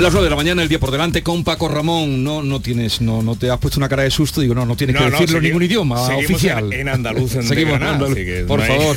[0.00, 2.24] Las 9 de la mañana, el día por delante con Paco Ramón.
[2.24, 4.40] No, no tienes, no, no te has puesto una cara de susto.
[4.40, 6.72] Digo, no, no tienes que decirlo en ningún idioma oficial.
[6.72, 8.18] En, andaluz, en seguimos en andaluz.
[8.48, 8.96] por favor,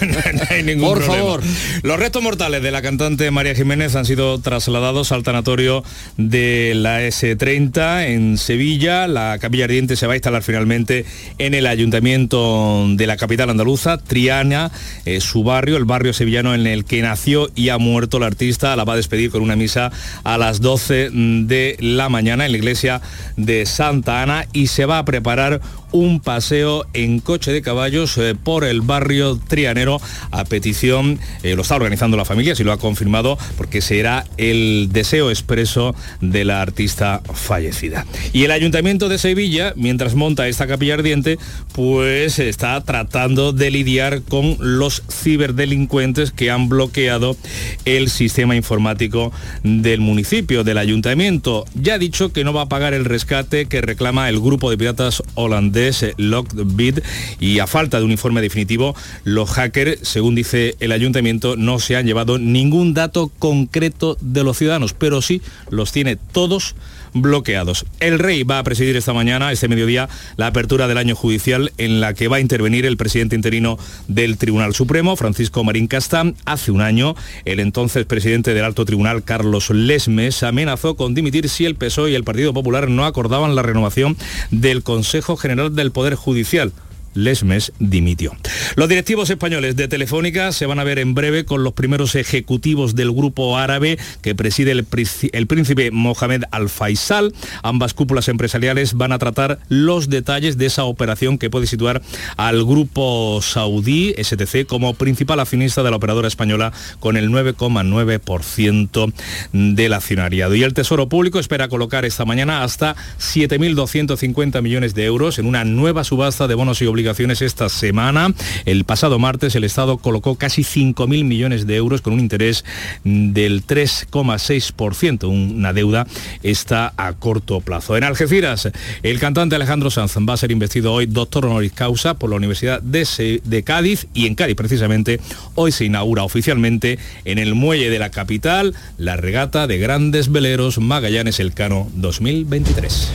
[0.79, 1.43] por favor.
[1.81, 5.83] Los restos mortales de la cantante María Jiménez han sido trasladados al tanatorio
[6.15, 9.05] de la S30 en Sevilla.
[9.09, 11.03] La capilla ardiente se va a instalar finalmente
[11.37, 14.71] en el ayuntamiento de la capital andaluza, Triana,
[15.03, 18.73] eh, su barrio, el barrio sevillano en el que nació y ha muerto la artista.
[18.77, 19.91] La va a despedir con una misa
[20.23, 23.01] a las 12 de la mañana en la iglesia
[23.37, 25.61] de Santa Ana y se va a preparar
[25.93, 31.61] un paseo en coche de caballos eh, por el barrio trianero a petición, eh, lo
[31.61, 36.61] está organizando la familia, si lo ha confirmado, porque será el deseo expreso de la
[36.61, 38.05] artista fallecida.
[38.33, 41.37] Y el Ayuntamiento de Sevilla, mientras monta esta capilla ardiente,
[41.73, 47.37] pues está tratando de lidiar con los ciberdelincuentes que han bloqueado
[47.85, 49.31] el sistema informático
[49.63, 51.65] del municipio, del ayuntamiento.
[51.75, 54.77] Ya ha dicho que no va a pagar el rescate que reclama el grupo de
[54.77, 55.82] piratas holandés
[56.17, 56.99] Lockbit
[57.39, 61.95] y a falta de un informe definitivo, los hackers, según dice el ayuntamiento, no se
[61.95, 66.75] han llevado ningún dato concreto de los ciudadanos, pero sí los tiene todos
[67.13, 67.85] bloqueados.
[67.99, 72.01] El rey va a presidir esta mañana, este mediodía, la apertura del año judicial en
[72.01, 76.35] la que va a intervenir el presidente interino del Tribunal Supremo, Francisco Marín Castán.
[76.45, 81.65] Hace un año, el entonces presidente del Alto Tribunal, Carlos Lesmes, amenazó con dimitir si
[81.65, 84.17] el PSOE y el Partido Popular no acordaban la renovación
[84.51, 86.71] del Consejo General del Poder Judicial.
[87.13, 88.35] Lesmes dimitió.
[88.75, 92.95] Los directivos españoles de Telefónica se van a ver en breve con los primeros ejecutivos
[92.95, 97.33] del grupo árabe que preside el, príncipe Mohamed Al-Faisal.
[97.61, 102.01] Ambas cúpulas empresariales van a tratar los detalles de esa operación que puede situar
[102.37, 109.13] al grupo saudí STC como principal accionista de la operadora española con el 9,9%
[109.51, 110.55] del accionariado.
[110.55, 115.63] Y el Tesoro Público espera colocar esta mañana hasta 7.250 millones de euros en una
[115.63, 117.02] nueva subasta de bonos y obligaciones
[117.41, 118.33] esta semana.
[118.65, 122.63] El pasado martes el Estado colocó casi 5.000 millones de euros con un interés
[123.03, 126.07] del 3,6%, una deuda
[126.41, 127.97] está a corto plazo.
[127.97, 128.69] En Algeciras,
[129.03, 132.81] el cantante Alejandro Sanz va a ser investido hoy doctor honoris causa por la Universidad
[132.81, 135.19] de, de Cádiz y en Cádiz precisamente
[135.55, 140.79] hoy se inaugura oficialmente en el muelle de la capital la regata de grandes veleros
[140.79, 143.11] Magallanes Elcano 2023.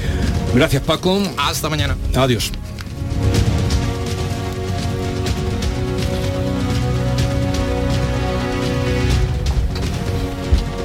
[0.54, 1.22] Gracias Paco.
[1.36, 1.96] Hasta mañana.
[2.14, 2.52] Adiós.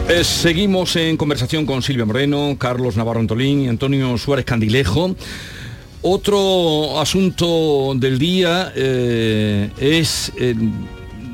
[0.10, 5.16] Eh, seguimos en conversación con Silvia Moreno, Carlos Navarro Antolín y Antonio Suárez Candilejo.
[6.02, 10.56] Otro asunto del día eh, es eh,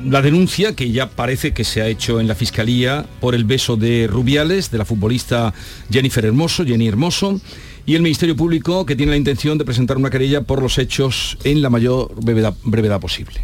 [0.04, 3.76] la denuncia que ya parece que se ha hecho en la Fiscalía por el beso
[3.76, 5.52] de Rubiales, de la futbolista
[5.90, 7.40] Jennifer Hermoso, Jenny Hermoso,
[7.86, 11.36] y el Ministerio Público que tiene la intención de presentar una querella por los hechos
[11.42, 13.40] en la mayor brevedad, posible.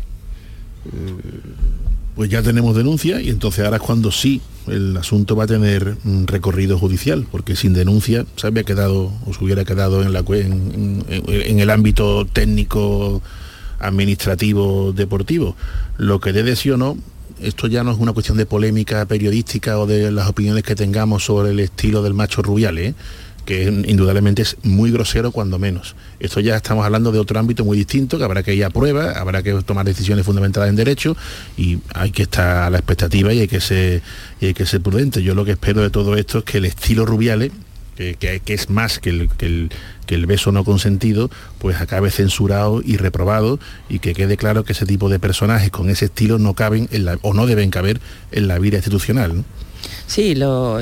[2.17, 5.97] Pues ya tenemos denuncia y entonces ahora es cuando sí el asunto va a tener
[6.07, 10.25] un recorrido judicial, porque sin denuncia se había quedado o se hubiera quedado en, la,
[10.27, 13.23] en, el ámbito técnico,
[13.79, 15.57] administrativo, deportivo.
[15.99, 16.97] Lo que dé sí o no,
[17.41, 21.25] esto ya no es una cuestión de polémica periodística o de las opiniones que tengamos
[21.25, 22.95] sobre el estilo del macho rubial, ¿eh?
[23.47, 25.95] Que indudablemente es muy grosero cuando menos.
[26.21, 29.13] Esto ya estamos hablando de otro ámbito muy distinto, que habrá que ir a prueba,
[29.13, 31.17] habrá que tomar decisiones fundamentadas en derecho
[31.57, 34.03] y hay que estar a la expectativa y hay que ser,
[34.41, 35.23] que ser prudente.
[35.23, 37.53] Yo lo que espero de todo esto es que el estilo Rubiales,
[37.95, 42.97] que, que, es más que el, que el, beso no consentido, pues acabe censurado y
[42.99, 43.59] reprobado
[43.89, 46.91] y que quede claro que ese tipo de personajes con ese estilo no caben
[47.23, 48.01] o no deben caber
[48.33, 49.45] en la vida institucional.
[50.07, 50.79] Sí, lo,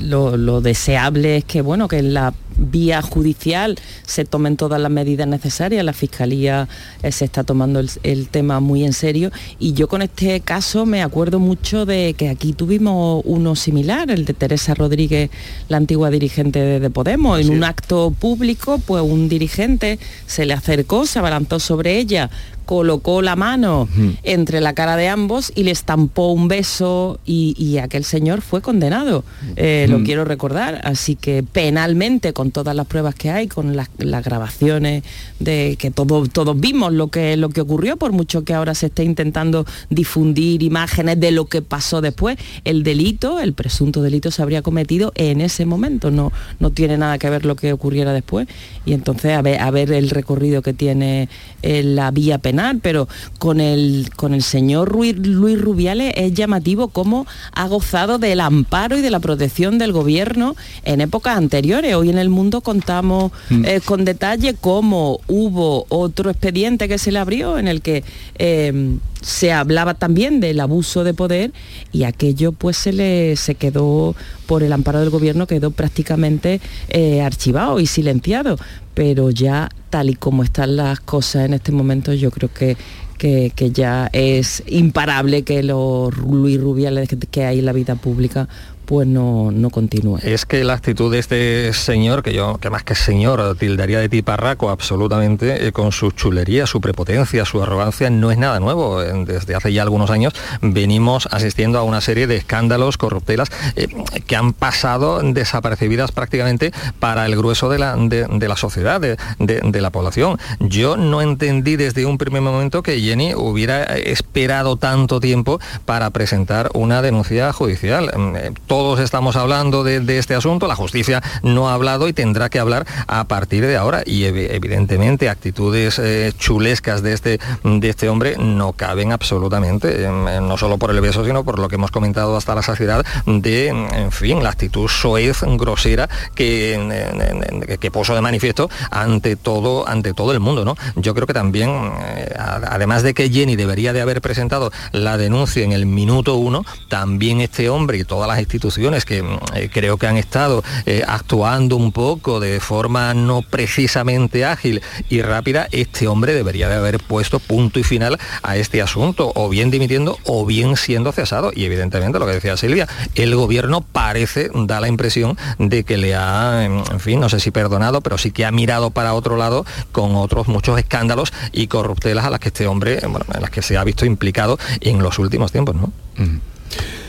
[0.00, 3.76] lo, deseable es que, bueno, que en la vía judicial
[4.06, 5.84] se tomen todas las medidas necesarias.
[5.84, 6.68] La Fiscalía
[7.02, 11.02] eh, se está tomando el, tema muy en serio y yo con este caso me
[11.02, 15.30] acuerdo mucho de que aquí tuvimos uno similar, el de Teresa Rodríguez,
[15.68, 17.40] la antigua dirigente de, Podemos.
[17.40, 22.30] En un acto público, pues un dirigente se le acercó, se abalanzó sobre ella
[22.68, 23.88] colocó la mano
[24.24, 29.24] entre la cara de ambos y le estampó un beso y, aquel señor fue condenado.
[29.56, 30.82] Eh, lo quiero recordar.
[30.84, 35.02] Así que penalmente, con todas las pruebas que hay, con las, grabaciones
[35.40, 38.86] de que todos todos vimos lo que, lo que ocurrió, por mucho que ahora se
[38.86, 44.42] esté intentando difundir imágenes de lo que pasó después, el delito, el presunto delito se
[44.42, 46.10] habría cometido en ese momento.
[46.10, 48.46] No, no tiene nada que ver lo que ocurriera después.
[48.84, 51.30] Y entonces a ver, a ver el recorrido que tiene
[51.62, 53.08] eh, la vía penal pero
[53.38, 58.98] con el, con el señor Luis, Luis Rubiales es llamativo cómo ha gozado del amparo
[58.98, 61.94] y de la protección del gobierno en épocas anteriores.
[61.94, 63.64] Hoy en el mundo contamos mm.
[63.64, 68.04] eh, con detalle cómo hubo otro expediente que se le abrió en el que
[68.38, 71.52] eh, se hablaba también del abuso de poder
[71.92, 74.14] y aquello pues se le se quedó
[74.46, 78.56] por el amparo del gobierno quedó prácticamente eh, archivado y silenciado.
[78.94, 82.76] Pero ya tal y como están las cosas en este momento yo creo que
[83.18, 88.48] que, ya es imparable que los Luis Rubiales que hay en la vida pública
[88.88, 90.16] pues no, no continúe.
[90.22, 94.08] Es que la actitud de este señor, que yo, que más que señor, tildaría de
[94.08, 99.02] tiparraco absolutamente, eh, con su chulería, su prepotencia, su arrogancia, no es nada nuevo.
[99.02, 100.32] Desde hace ya algunos años
[100.62, 103.88] venimos asistiendo a una serie de escándalos, corruptelas, eh,
[104.26, 109.80] que han pasado desapercibidas prácticamente para el grueso de la, de, la sociedad, de, de,
[109.82, 110.38] la población.
[110.60, 116.70] Yo no entendí desde un primer momento que Jenny hubiera esperado tanto tiempo para presentar
[116.72, 118.10] una denuncia judicial.
[118.16, 122.48] Mm, eh, todos estamos hablando de, este asunto, la justicia no ha hablado y tendrá
[122.48, 124.04] que hablar a partir de ahora.
[124.06, 130.40] Y evidentemente actitudes eh, chulescas de este, de este hombre no caben absolutamente, em, eh,
[130.40, 133.66] no solo por el beso, sino por lo que hemos comentado hasta la saciedad de,
[133.66, 140.30] en fin, la actitud soez, grosera, que, que puso de manifiesto ante todo, ante todo
[140.30, 140.64] el mundo.
[140.64, 140.76] ¿no?
[140.94, 141.70] Yo creo que también,
[142.00, 146.64] eh, además de que Jenny debería de haber presentado la denuncia en el minuto uno,
[146.88, 148.67] también este hombre y todas las instituciones
[149.04, 154.44] que mm, eh, creo que han estado eh, actuando un poco de forma no precisamente
[154.44, 159.32] ágil y rápida, este hombre debería de haber puesto punto y final a este asunto,
[159.34, 161.50] o bien dimitiendo o bien siendo cesado.
[161.54, 166.14] Y evidentemente lo que decía Silvia, el gobierno parece, da la impresión de que le
[166.14, 169.64] ha, en fin, no sé si perdonado, pero sí que ha mirado para otro lado
[169.92, 173.62] con otros muchos escándalos y corruptelas a las que este hombre, bueno, en las que
[173.62, 175.92] se ha visto implicado en los últimos tiempos, ¿no?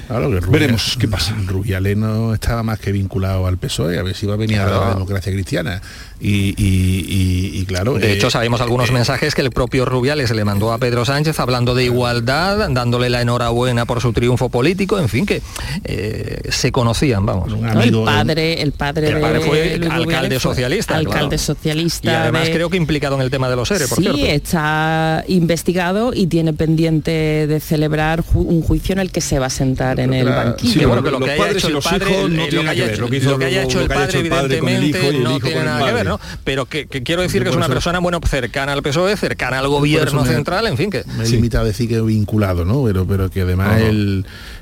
[0.10, 1.36] Veremos qué pasa.
[1.46, 4.90] Rubialeno estaba más que vinculado al PSOE, a ver si va a venir a la
[4.90, 5.82] democracia cristiana.
[6.20, 7.94] Y, claro.
[7.94, 11.06] De hecho, eh, sabemos algunos eh, mensajes que el propio Rubiales le mandó a Pedro
[11.06, 15.42] Sánchez hablando de igualdad, dándole la enhorabuena por su triunfo político, en fin, que
[15.84, 17.52] eh, se conocían, vamos.
[17.52, 20.96] el padre, el padre, fue alcalde socialista.
[20.96, 22.12] Alcalde socialista.
[22.12, 26.12] Y además creo que implicado en el tema de los seres, por sí, está investigado
[26.14, 30.14] y tiene pendiente de celebrar un juicio en el que se va a sentar en
[30.14, 30.88] el banquillo.
[30.88, 35.14] bueno, que lo que haya hecho el padre, lo que haya hecho el padre, evidentemente,
[35.20, 36.10] no tiene nada que ver.
[36.44, 40.26] Pero que, quiero decir que es una persona bueno cercana al PSOE, cercana al gobierno
[40.26, 41.04] central, en fin que.
[41.18, 42.84] Me he limitado a decir que vinculado, ¿no?
[42.86, 43.82] Pero, pero que además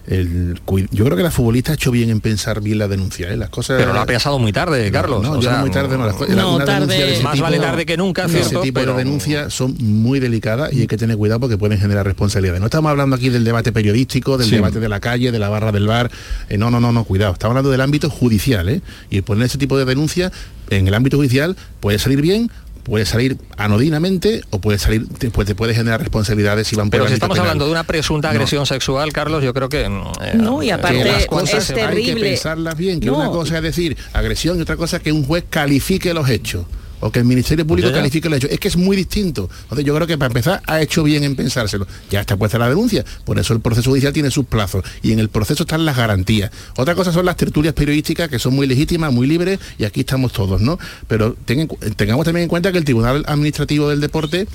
[0.07, 0.59] el
[0.91, 3.35] yo creo que la futbolista ha hecho bien en pensar bien la denuncia, ¿eh?
[3.35, 3.77] las cosas.
[3.77, 5.21] Pero lo ha pensado muy tarde, Carlos.
[5.21, 7.19] No, o muy tarde, no, tarde.
[7.21, 10.97] más vale tarde que nunca, Ese tipo de denuncias son muy delicadas y hay que
[10.97, 12.61] tener cuidado porque pueden generar responsabilidades.
[12.61, 15.71] No estamos hablando aquí del debate periodístico, del debate de la calle, de la barra
[15.71, 16.09] del bar.
[16.49, 17.33] Eh, no, no, no, no, cuidado.
[17.33, 18.81] Estamos hablando del ámbito judicial, ¿eh?
[19.09, 20.31] Y poner ese tipo de denuncias
[20.69, 22.49] en el ámbito judicial puede salir bien
[22.87, 27.07] puede salir anodinamente o puede salir, pues te puede generar responsabilidades si van por Pero
[27.09, 29.89] si estamos hablando de una presunta agresión sexual, Carlos, yo creo que...
[29.89, 32.11] Mm, eh, no, y aparte las cosas, es terrible.
[32.11, 35.11] Hay que pensarlas bien, que una cosa es decir agresión y otra cosa es que
[35.11, 36.65] un juez califique los hechos
[36.99, 38.47] o que el Ministerio Público califique el hecho.
[38.49, 39.49] Es que es muy distinto.
[39.63, 41.87] Entonces yo creo que para empezar ha hecho bien en pensárselo.
[42.09, 45.19] Ya está puesta la denuncia, por eso el proceso judicial tiene sus plazos y en
[45.19, 46.51] el proceso están las garantías.
[46.75, 50.33] Otra cosa son las tertulias periodísticas que son muy legítimas, muy libres y aquí estamos
[50.33, 50.79] todos, ¿no?
[51.07, 51.35] Pero
[51.95, 54.47] tengamos también en cuenta que el Tribunal Administrativo del Deporte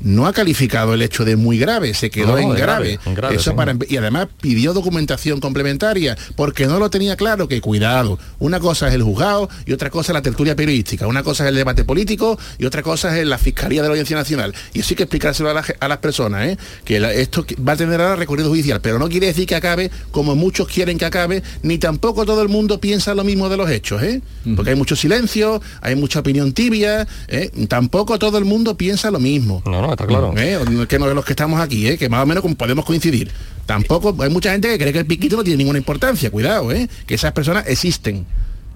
[0.00, 2.98] no ha calificado el hecho de muy grave, se quedó en, grave.
[3.32, 8.60] Eso para, y además pidió documentación complementaria porque no lo tenía claro que cuidado, una
[8.60, 11.56] cosa es el juzgado y otra cosa es la tertulia periodística, una cosa es el
[11.56, 14.54] debate político y otra cosa es la Fiscalía de la Audiencia Nacional.
[14.72, 16.58] Y eso hay que explicárselo a, las personas, ¿eh?
[16.84, 20.34] que esto va a tener ahora recorrido judicial, pero no quiere decir que acabe como
[20.34, 24.02] muchos quieren que acabe, ni tampoco todo el mundo piensa lo mismo de los hechos,
[24.02, 24.22] ¿eh?
[24.56, 27.50] porque hay mucho silencio, hay mucha opinión tibia, ¿eh?
[27.68, 30.34] tampoco todo el mundo piensa lo mismo está claro.
[30.36, 30.86] ¿Eh?
[30.88, 31.98] Que no de los que estamos aquí, ¿eh?
[31.98, 33.30] que más o menos podemos coincidir.
[33.66, 36.88] Tampoco, hay mucha gente que cree que el piquito no tiene ninguna importancia, cuidado, ¿eh?
[37.06, 38.26] que esas personas existen.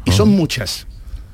[0.05, 0.87] Y son muchas.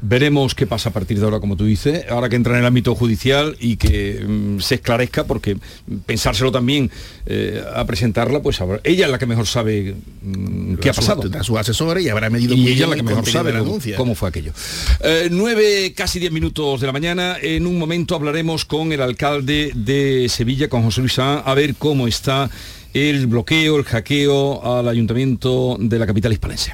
[0.03, 2.67] Veremos qué pasa a partir de ahora, como tú dices, ahora que entra en el
[2.67, 5.59] ámbito judicial y que mm, se esclarezca, porque
[6.07, 6.91] pensárselo también
[7.27, 11.23] eh, a presentarla, pues ella es la que mejor sabe mm, qué ha pasado.
[11.39, 13.63] A su asesor y habrá medido y ella es la que mejor sabe la
[13.97, 14.53] cómo fue aquello.
[15.01, 17.37] Eh, nueve, casi diez minutos de la mañana.
[17.41, 21.75] En un momento hablaremos con el alcalde de Sevilla, con José Luis Sá, a ver
[21.75, 22.51] cómo está
[22.95, 26.73] el bloqueo, el hackeo al ayuntamiento de la capital hispalense.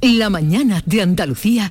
[0.00, 1.70] La mañana de Andalucía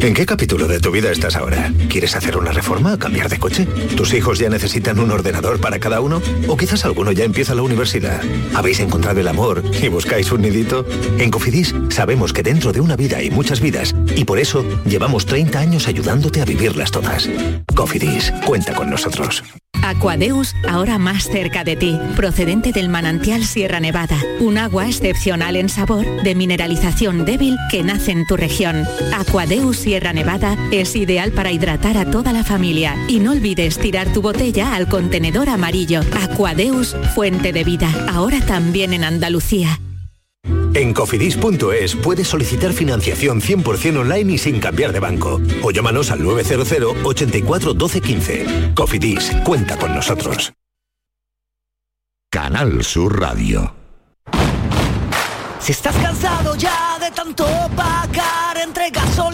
[0.00, 1.72] ¿En qué capítulo de tu vida estás ahora?
[1.88, 3.66] ¿Quieres hacer una reforma o cambiar de coche?
[3.96, 6.20] ¿Tus hijos ya necesitan un ordenador para cada uno?
[6.46, 8.20] ¿O quizás alguno ya empieza la universidad?
[8.54, 10.86] ¿Habéis encontrado el amor y buscáis un nidito?
[11.18, 15.26] En Cofidis sabemos que dentro de una vida hay muchas vidas y por eso llevamos
[15.26, 17.28] 30 años ayudándote a vivirlas todas.
[17.74, 19.42] Cofidis, cuenta con nosotros.
[19.84, 25.68] Aquadeus, ahora más cerca de ti, procedente del manantial Sierra Nevada, un agua excepcional en
[25.68, 28.84] sabor, de mineralización débil que nace en tu región.
[29.14, 34.10] Aquadeus Sierra Nevada es ideal para hidratar a toda la familia y no olvides tirar
[34.14, 36.00] tu botella al contenedor amarillo.
[36.22, 39.78] Aquadeus, fuente de vida, ahora también en Andalucía.
[40.72, 45.38] En cofidis.es puedes solicitar financiación 100% online y sin cambiar de banco.
[45.62, 48.46] O llámanos al 900 84 12 15.
[48.74, 50.54] Cofidis, cuenta con nosotros.
[52.30, 53.74] Canal Sur Radio.
[55.64, 59.33] Si estás cansado ya de tanto pagar entre gasolina,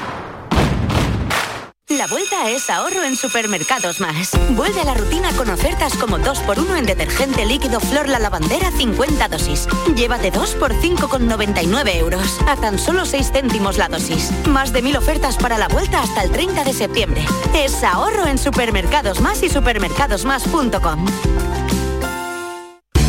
[2.01, 4.31] La vuelta es ahorro en Supermercados Más.
[4.55, 9.27] Vuelve a la rutina con ofertas como 2x1 en detergente líquido Flor La Lavandera 50
[9.27, 9.67] dosis.
[9.95, 12.39] Llévate 2 por 5,99 euros.
[12.47, 14.31] A tan solo 6 céntimos la dosis.
[14.47, 17.23] Más de mil ofertas para la vuelta hasta el 30 de septiembre.
[17.53, 21.05] Es ahorro en Supermercados Más y supermercadosmás.com.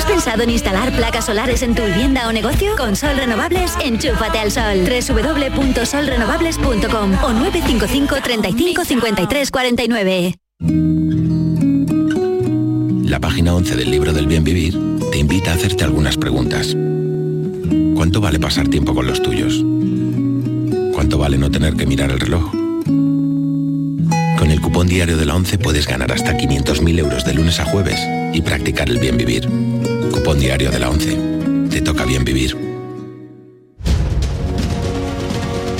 [0.00, 2.74] ¿Has pensado en instalar placas solares en tu vivienda o negocio?
[2.74, 4.88] Con Sol Renovables, enchúfate al sol.
[4.88, 10.36] www.solrenovables.com o 955 35 53 49.
[13.04, 14.80] La página 11 del libro del bien vivir
[15.12, 16.74] te invita a hacerte algunas preguntas.
[17.94, 19.62] ¿Cuánto vale pasar tiempo con los tuyos?
[20.94, 22.50] ¿Cuánto vale no tener que mirar el reloj?
[24.38, 27.66] Con el cupón diario de la 11 puedes ganar hasta 500.000 euros de lunes a
[27.66, 28.00] jueves
[28.32, 29.46] y practicar el bien vivir.
[30.12, 31.68] Cupón diario de la 11.
[31.70, 32.56] Te toca bien vivir.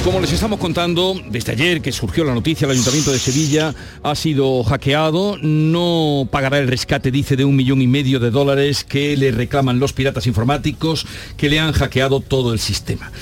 [0.04, 4.14] Como les estamos contando, desde ayer que surgió la noticia, el Ayuntamiento de Sevilla ha
[4.14, 9.16] sido hackeado, no pagará el rescate, dice, de un millón y medio de dólares que
[9.16, 11.06] le reclaman los piratas informáticos
[11.36, 13.12] que le han hackeado todo el sistema.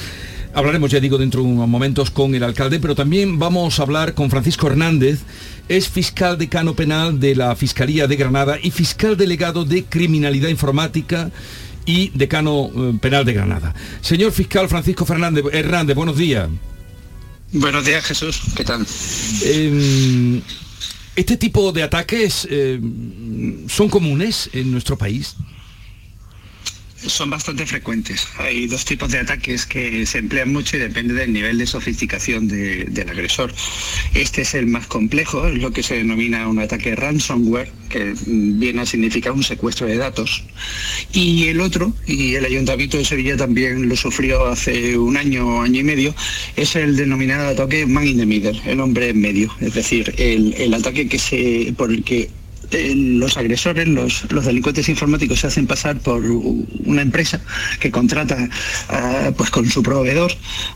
[0.59, 4.15] Hablaremos, ya digo, dentro de unos momentos con el alcalde, pero también vamos a hablar
[4.15, 5.21] con Francisco Hernández,
[5.69, 11.31] es fiscal decano penal de la Fiscalía de Granada y fiscal delegado de Criminalidad Informática
[11.87, 13.73] y decano eh, penal de Granada.
[14.01, 16.49] Señor fiscal Francisco Fernández Hernández, buenos días.
[17.53, 18.41] Buenos días, Jesús.
[18.57, 18.85] ¿Qué tal?
[19.45, 20.43] Em,
[21.15, 25.37] ¿Este tipo de ataques em, son comunes en nuestro país?
[27.07, 28.27] Son bastante frecuentes.
[28.39, 32.49] Hay dos tipos de ataques que se emplean mucho y depende del nivel de sofisticación
[32.49, 33.53] del agresor.
[34.15, 38.83] Este es el más complejo, es lo que se denomina un ataque ransomware, que viene
[38.83, 40.45] a significar un secuestro de datos.
[41.13, 45.81] Y el otro, y el Ayuntamiento de Sevilla también lo sufrió hace un año, año
[45.81, 46.15] y medio,
[46.57, 49.55] es el denominado ataque man in the middle, el hombre en medio.
[49.61, 52.31] Es decir, el, el ataque que se, por el que
[52.71, 57.41] los agresores, los, delincuentes informáticos se hacen pasar por una empresa
[57.81, 58.49] que contrata
[58.89, 60.33] ah, pues con su proveedor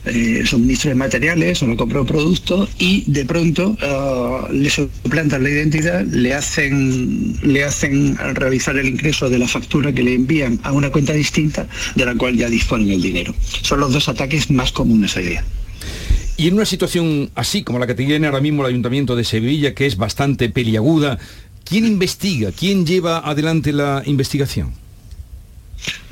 [0.07, 5.51] eh, suministro de materiales o no compró producto y de pronto ah, le suplantan la
[5.51, 10.73] identidad, le hacen, le hacen realizar el ingreso de la factura que le envían a
[10.73, 13.35] una cuenta distinta de la cual ya disponen el dinero.
[13.63, 15.45] Son los dos ataques más comunes hoy día.
[16.37, 19.75] Y en una situación así como la que tiene ahora mismo el Ayuntamiento de Sevilla,
[19.75, 21.19] que es bastante peliaguda,
[21.73, 22.53] ¿Quién investiga?
[22.53, 24.82] ¿Quién lleva adelante la investigación?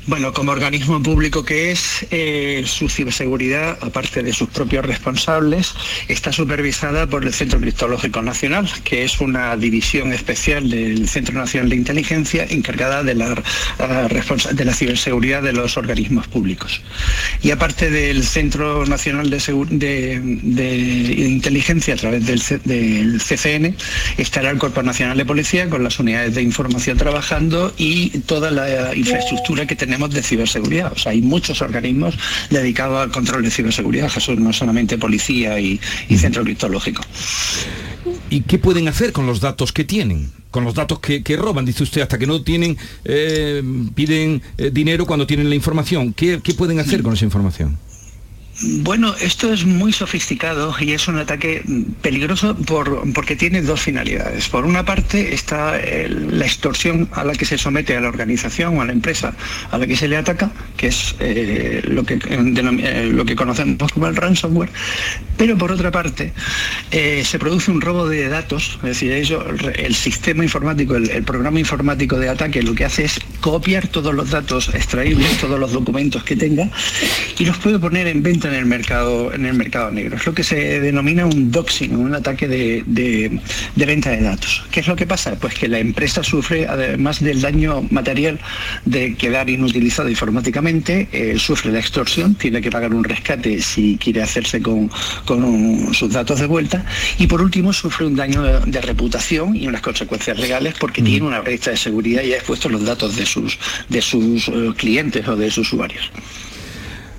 [0.07, 5.75] Bueno, como organismo público que es, eh, su ciberseguridad, aparte de sus propios responsables,
[6.07, 11.69] está supervisada por el Centro Criptológico Nacional, que es una división especial del Centro Nacional
[11.69, 13.35] de Inteligencia encargada de la,
[14.53, 16.81] de la ciberseguridad de los organismos públicos.
[17.43, 20.21] Y aparte del Centro Nacional de,
[21.27, 23.75] Inteligencia a través del, del CCN,
[24.17, 28.95] estará el Cuerpo Nacional de Policía con las unidades de información trabajando y toda la
[28.95, 30.93] infraestructura que tenemos tenemos de ciberseguridad.
[30.93, 32.15] O sea, hay muchos organismos
[32.49, 35.81] dedicados al control de ciberseguridad, Jesús, no solamente policía y,
[36.17, 37.03] centro criptológico.
[38.29, 40.31] ¿Y qué pueden hacer con los datos que tienen?
[40.49, 43.61] Con los datos que, roban, dice usted, hasta que no tienen, eh,
[43.93, 46.13] piden eh, dinero cuando tienen la información.
[46.13, 47.77] ¿Qué, ¿Qué pueden hacer con esa información?
[48.63, 51.63] Bueno, esto es muy sofisticado y es un ataque
[52.01, 52.55] peligroso
[53.13, 54.49] porque tiene dos finalidades.
[54.49, 58.81] Por una parte está la extorsión a la que se somete a la organización o
[58.81, 59.33] a la empresa
[59.71, 63.91] a la que se le ataca, que es eh, lo, que, eh, lo que conocemos
[63.91, 64.69] como el ransomware,
[65.37, 66.33] pero por otra parte
[66.91, 72.19] eh, se produce un robo de datos, es decir, el sistema informático, el programa informático
[72.19, 76.35] de ataque lo que hace es copiar todos los datos extraíbles, todos los documentos que
[76.35, 76.69] tenga
[77.39, 80.17] y los puede poner en venta en el mercado, en el mercado negro.
[80.17, 83.39] Es lo que se denomina un doxing, un ataque de,
[83.75, 84.63] venta de datos.
[84.71, 85.35] ¿Qué es lo que pasa?
[85.35, 88.39] Pues que la empresa sufre, además del daño material
[88.85, 94.21] de quedar inutilizado informáticamente, eh, sufre la extorsión, tiene que pagar un rescate si quiere
[94.21, 94.89] hacerse con,
[95.93, 96.85] sus datos de vuelta,
[97.17, 101.05] y por último sufre un daño de, reputación y unas consecuencias legales porque mm.
[101.05, 104.71] tiene una brecha de seguridad y ha expuesto los datos de sus, de sus eh,
[104.75, 106.11] clientes o de sus usuarios.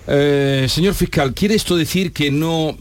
[0.06, 2.76] Eh, señor fiscal, ¿quiere esto decir que no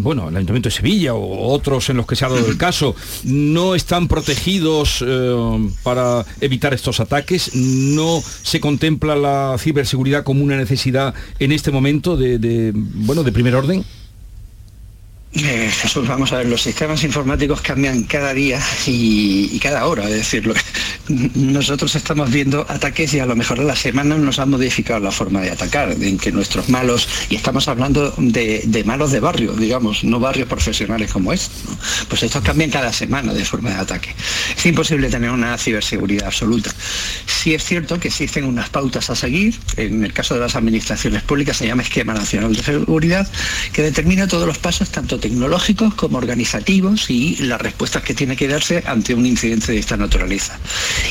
[0.00, 2.94] bueno, el Ayuntamiento de Sevilla o otros en los que se ha dado el caso,
[3.24, 7.54] no están protegidos eh, para evitar estos ataques?
[7.54, 13.56] ¿No se contempla la ciberseguridad como una necesidad en este momento de bueno, de primer
[13.56, 13.84] orden?
[15.44, 20.10] Eh, Jesús, vamos a ver, los sistemas informáticos cambian cada día y, cada hora, es
[20.10, 20.52] decir,
[21.34, 25.12] nosotros estamos viendo ataques y a lo mejor a la semana nos han modificado la
[25.12, 30.02] forma de atacar, en que nuestros malos, y estamos hablando de, malos de barrio, digamos,
[30.02, 31.50] no barrios profesionales como es,
[32.08, 34.14] pues estos cambian cada semana de forma de ataque.
[34.56, 36.70] Es imposible tener una ciberseguridad absoluta.
[37.26, 41.22] Sí es cierto que existen unas pautas a seguir, en el caso de las administraciones
[41.22, 43.30] públicas se llama Esquema Nacional de Seguridad,
[43.72, 48.48] que determina todos los pasos, tanto tecnológicos como organizativos y las respuestas que tiene que
[48.48, 50.58] darse ante un incidente de esta naturaleza.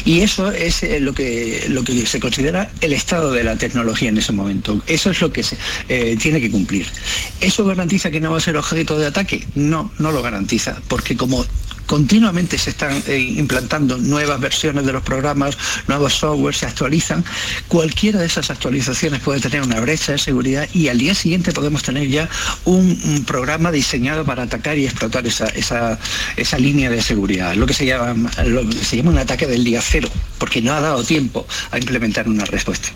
[0.06, 4.10] Y eso es eh, lo que, lo que se considera el estado de la tecnología
[4.10, 4.82] en ese momento.
[4.88, 5.56] Eso es lo que se,
[5.88, 6.88] eh, tiene que cumplir.
[7.42, 9.46] ¿Eso garantiza que no va a ser objeto de ataque?
[9.54, 11.46] No, no lo garantiza, porque como
[11.88, 17.26] continuamente se están eh, implantando nuevas versiones de los programas, nuevos software, se actualizan.
[17.68, 21.82] Cualquiera de esas actualizaciones puede tener una brecha de seguridad y al día siguiente podemos
[21.82, 22.30] tener ya
[22.66, 27.86] un, programa diseñado para atacar y explotar esa, esa, línea de seguridad, lo que se
[27.86, 28.30] llama,
[28.84, 32.46] se llama un ataque del día cero, porque no ha dado tiempo a implementar una
[32.46, 32.90] respuesta.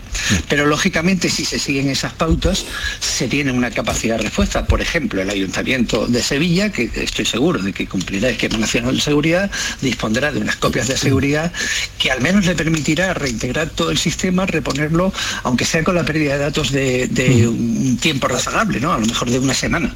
[0.48, 2.64] Pero lógicamente si se siguen esas pautas,
[3.00, 4.66] se tiene una capacidad de respuesta.
[4.66, 9.00] Por ejemplo, el Ayuntamiento de Sevilla, que estoy seguro de que cumplirá esquema nacional de
[9.00, 11.52] Seguridad dispondrá de unas copias de seguridad
[11.98, 15.12] que al menos le permitirá reintegrar todo el sistema, reponerlo,
[15.44, 17.08] aunque sea con la pérdida de datos de,
[17.48, 18.92] un tiempo razonable, ¿no?
[18.92, 19.94] A lo mejor de una semana,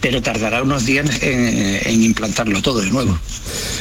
[0.00, 3.18] pero tardará unos días en, implantarlo todo de nuevo.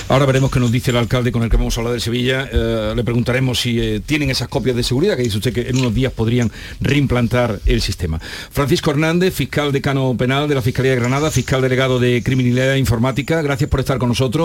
[0.08, 2.50] Ahora veremos qué nos dice el alcalde con el que vamos a hablar de Sevilla.
[2.52, 5.78] Eh, le preguntaremos si eh, tienen esas copias de seguridad, que dice usted que en
[5.78, 8.20] unos días podrían reimplantar el sistema.
[8.52, 13.42] Francisco Hernández, fiscal decano penal de la Fiscalía de Granada, fiscal delegado de Criminalidad Informática,
[13.42, 14.39] gracias por estar con nosotros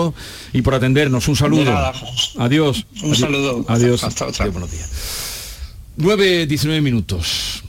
[0.53, 1.27] y por atendernos.
[1.27, 1.73] Un saludo.
[2.37, 2.85] Adiós.
[3.03, 3.65] Un saludo.
[3.67, 4.03] Adiós.
[4.03, 4.47] Hasta otra.
[4.47, 4.89] buenos días.
[5.97, 7.63] 9, 19 minutos.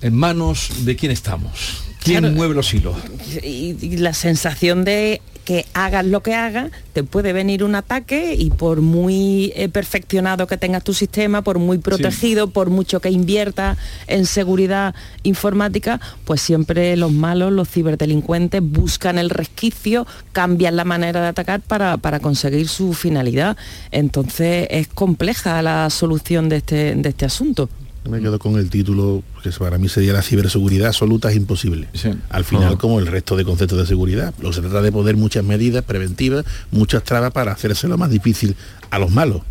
[0.00, 1.84] En manos de quién estamos.
[2.04, 2.96] ¿Quién mueve los hilos?
[3.42, 8.50] y, la sensación de que hagas lo que hagas, te puede venir un ataque y
[8.50, 13.76] por muy eh, perfeccionado que tengas tu sistema, por muy protegido, por mucho que inviertas
[14.06, 21.20] en seguridad informática, pues siempre los malos, los ciberdelincuentes buscan el resquicio, cambian la manera
[21.20, 23.56] de atacar para, para conseguir su finalidad.
[23.90, 27.68] Entonces es compleja la solución de este, de este asunto.
[28.08, 31.88] Me quedo con el título, que para mí sería la ciberseguridad absoluta es imposible.
[32.30, 35.44] Al final, como el resto de conceptos de seguridad, lo se trata de poner muchas
[35.44, 38.56] medidas preventivas, muchas trabas para lo más difícil
[38.90, 39.42] a los malos.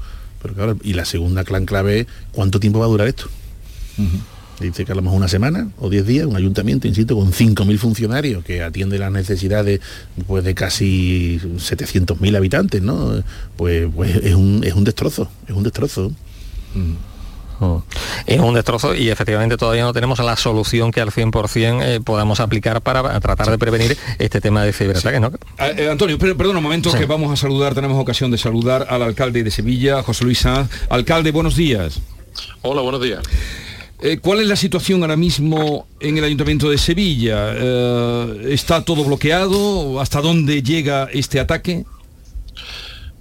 [0.42, 3.28] Pero claro, y la segunda clan clave es cuánto tiempo va a durar esto.
[4.60, 7.78] Dice que a lo mejor una semana o diez días, un ayuntamiento, insisto, con 5.000
[7.78, 9.80] funcionarios que atiende las necesidades
[10.28, 13.24] pues, de casi 700.000 habitantes, ¿no?
[13.56, 16.12] Pues, pues es, un, es un destrozo, es un destrozo.
[16.76, 17.11] Mm.
[18.26, 22.40] Es un destrozo y efectivamente todavía no tenemos la solución que al 100% eh, podamos
[22.40, 25.32] aplicar para tratar de prevenir este tema de ciberataques, ¿no?
[25.60, 29.44] Eh, Antonio, perdón un momento que vamos a saludar, tenemos ocasión de saludar al alcalde
[29.44, 30.70] de Sevilla, José Luis Sanz.
[30.90, 32.00] Alcalde, buenos días.
[32.62, 33.22] Hola, buenos días.
[34.02, 37.54] Eh, ¿Cuál es la situación ahora mismo en el Ayuntamiento de Sevilla?
[38.48, 40.02] ¿Está todo bloqueado?
[40.02, 41.86] ¿Hasta dónde llega este ataque?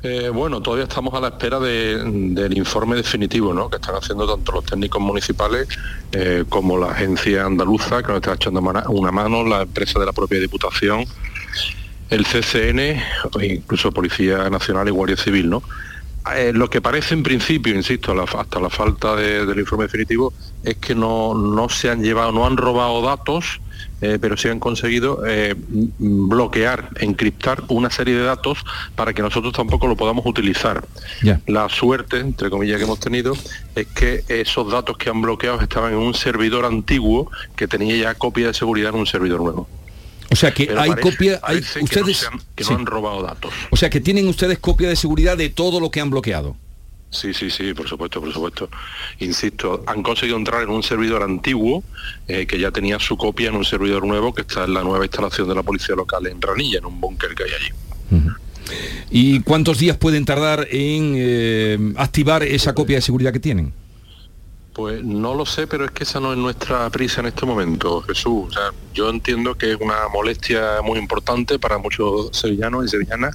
[0.02, 3.68] Eh, bueno, todavía estamos a la espera del informe definitivo ¿no?
[3.68, 5.68] que están haciendo tanto los técnicos municipales
[6.12, 10.12] eh, como la agencia andaluza, que nos está echando una mano, la empresa de la
[10.12, 11.04] propia Diputación,
[12.08, 13.02] el CCN,
[13.42, 15.50] incluso Policía Nacional y Guardia Civil.
[15.50, 15.62] ¿no?
[16.34, 20.32] Eh, lo que parece en principio, insisto, hasta la falta del informe definitivo,
[20.64, 23.60] es que no se han llevado, no han robado datos
[24.00, 25.54] eh, pero sí han conseguido eh,
[25.98, 28.58] bloquear, encriptar una serie de datos
[28.94, 30.84] para que nosotros tampoco lo podamos utilizar.
[31.46, 33.34] La suerte, entre comillas, que hemos tenido
[33.74, 38.14] es que esos datos que han bloqueado estaban en un servidor antiguo que tenía ya
[38.14, 39.68] copia de seguridad en un servidor nuevo.
[40.32, 43.52] O sea que hay copia, hay ustedes que, no, han robado datos.
[43.70, 46.56] O sea que tienen ustedes copia de seguridad de todo lo que han bloqueado.
[47.10, 48.70] Sí, sí, sí, por supuesto, por supuesto.
[49.18, 51.82] Insisto, han conseguido entrar en un servidor antiguo
[52.28, 55.04] eh, que ya tenía su copia en un servidor nuevo que está en la nueva
[55.04, 58.30] instalación de la policía local en Ranilla, en un búnker que hay allí.
[59.10, 63.72] ¿Y cuántos días pueden tardar en eh, activar esa copia de seguridad que tienen?
[64.72, 68.02] Pues no lo sé, pero es que esa no es nuestra prisa en este momento,
[68.02, 68.56] Jesús.
[68.94, 73.34] Yo entiendo que es una molestia muy importante para muchos sevillanos y sevillanas,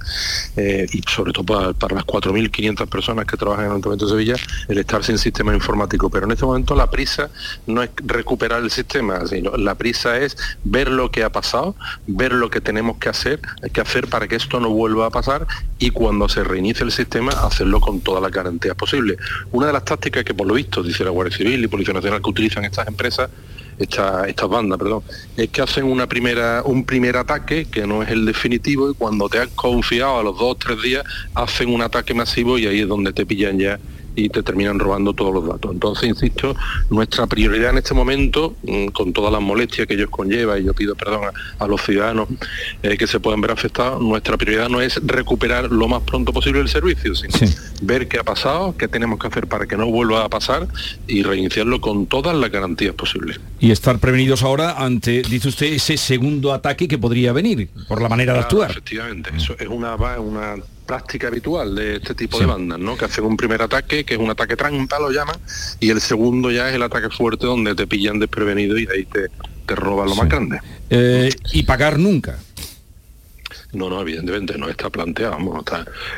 [0.55, 4.35] eh, y sobre todo para, las 4.500 personas que trabajan en el Ayuntamiento de Sevilla,
[4.69, 6.09] el estar sin sistema informático.
[6.09, 7.29] Pero en este momento la prisa
[7.67, 11.75] no es recuperar el sistema, sino la prisa es ver lo que ha pasado,
[12.07, 13.41] ver lo que tenemos que hacer,
[13.73, 15.47] que hacer para que esto no vuelva a pasar
[15.79, 19.17] y cuando se reinicie el sistema, hacerlo con todas las garantías posibles.
[19.51, 22.21] Una de las tácticas que por lo visto, dice la Guardia Civil y Policía Nacional
[22.21, 23.29] que utilizan estas empresas,
[23.77, 25.03] estas bandas, perdón,
[25.35, 29.27] es que hacen una primera, un primer ataque que no es el definitivo y cuando
[29.27, 32.81] te has confiado a los dos o tres días hacen un ataque masivo y ahí
[32.81, 33.79] es donde te pillan ya
[34.15, 35.71] y te terminan robando todos los datos.
[35.71, 36.55] Entonces, insisto,
[36.89, 40.73] nuestra prioridad en este momento, mm, con todas las molestias que ellos conlleva, y yo
[40.73, 42.27] pido perdón a, los ciudadanos
[42.83, 46.59] eh, que se pueden ver afectados, nuestra prioridad no es recuperar lo más pronto posible
[46.61, 47.33] el servicio, sino
[47.81, 50.67] ver qué ha pasado, qué tenemos que hacer para que no vuelva a pasar
[51.07, 53.39] y reiniciarlo con todas las garantías posibles.
[53.59, 58.09] Y estar prevenidos ahora ante, dice usted, ese segundo ataque que podría venir por la
[58.09, 58.71] manera de actuar.
[58.71, 62.97] Efectivamente, eso es una, una práctica habitual de este tipo de bandas, ¿no?
[62.97, 65.37] Que hacen un primer ataque, que es un ataque trampa, lo llaman,
[65.79, 69.29] y el segundo ya es el ataque fuerte donde te pillan desprevenido y ahí te,
[69.65, 70.59] te roban lo más grande.
[70.89, 72.37] Eh, y pagar nunca.
[73.75, 75.65] No, no, evidentemente no está planteado, vamos,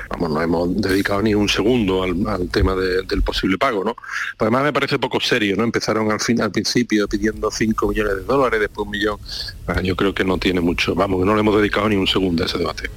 [0.10, 3.96] vamos no hemos dedicado ni un segundo al, tema del posible pago, ¿no?
[4.38, 5.64] además me parece poco serio, ¿no?
[5.64, 9.18] Empezaron al fin, al principio pidiendo 5 millones de dólares, después un millón.
[9.84, 12.46] Yo creo que no tiene mucho, vamos, no le hemos dedicado ni un segundo a
[12.46, 12.90] ese debate.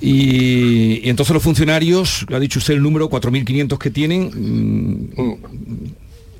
[0.00, 5.34] Y, entonces los funcionarios, ha dicho usted el número, 4.500 que tienen, mm,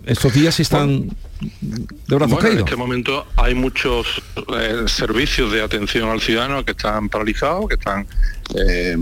[0.07, 1.09] estos días están
[1.41, 4.21] de brazos En este momento hay muchos
[4.59, 8.07] eh, servicios de atención al ciudadano que están paralizados, que están
[8.55, 8.97] eh,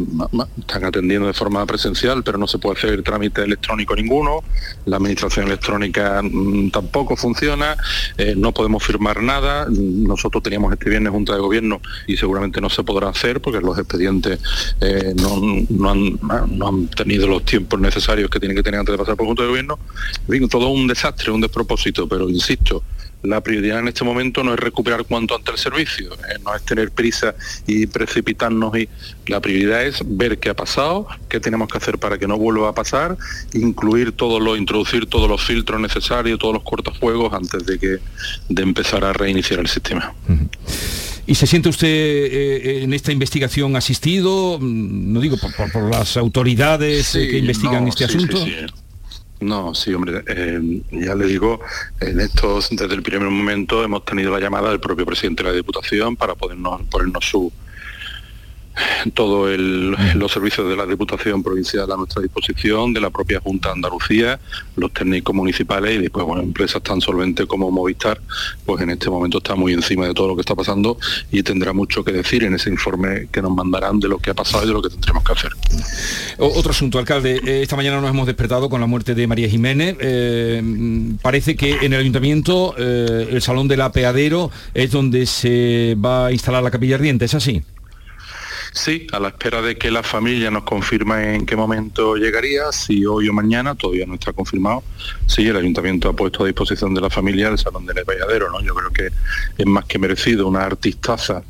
[0.58, 4.42] están atendiendo de forma presencial, pero no se puede hacer trámite electrónico ninguno,
[4.86, 7.76] la administración electrónica mm, tampoco funciona,
[8.18, 12.68] eh, no podemos firmar nada, nosotros teníamos este viernes junta de gobierno y seguramente no
[12.68, 14.40] se podrá hacer porque los expedientes
[14.80, 19.26] eh, no, han, tenido los tiempos necesarios que tienen que tener antes de pasar por
[19.26, 19.78] junta de gobierno.
[20.50, 22.82] todo un desastre, un despropósito, pero insisto,
[23.22, 26.62] la prioridad en este momento no es recuperar cuanto antes el servicio, eh, no es
[26.62, 27.34] tener prisa
[27.66, 28.88] y precipitarnos y
[29.26, 32.70] la prioridad es ver qué ha pasado, qué tenemos que hacer para que no vuelva
[32.70, 33.16] a pasar,
[33.52, 37.98] incluir todos los, introducir todos los filtros necesarios, todos los cortafuegos antes de que
[38.48, 40.14] de empezar a reiniciar el sistema.
[41.26, 44.58] ¿Y se siente usted eh, en esta investigación asistido?
[44.60, 48.38] Mm, no digo por, las autoridades eh, que investigan este asunto.
[49.40, 51.60] No, sí, hombre, eh, ya le digo,
[52.00, 55.54] en estos, desde el primer momento hemos tenido la llamada del propio presidente de la
[55.56, 57.52] Diputación para podernos, ponernos su,
[59.14, 63.74] todos los servicios de la Diputación Provincial a nuestra disposición, de la propia Junta de
[63.74, 64.38] Andalucía,
[64.76, 68.20] los técnicos municipales y después bueno, empresas tan solventes como Movistar,
[68.64, 70.98] pues en este momento está muy encima de todo lo que está pasando
[71.30, 74.34] y tendrá mucho que decir en ese informe que nos mandarán de lo que ha
[74.34, 75.52] pasado y de lo que tendremos que hacer.
[76.38, 79.96] otro asunto, alcalde, eh, esta mañana nos hemos despertado con la muerte de María Jiménez.
[80.00, 80.62] Eh,
[81.22, 86.32] parece que en el ayuntamiento eh, el salón del apeadero es donde se va a
[86.32, 87.62] instalar la capilla ardiente, ¿es así?
[88.76, 93.06] Sí, a la espera de que la familia nos confirme en qué momento llegaría, si
[93.06, 94.84] hoy o mañana, todavía no está confirmado,
[95.26, 98.60] sí, el ayuntamiento ha puesto a disposición de la familia el Salón del Valladero, ¿no?
[98.60, 99.06] Yo creo que
[99.56, 101.42] es más que merecido una artistaza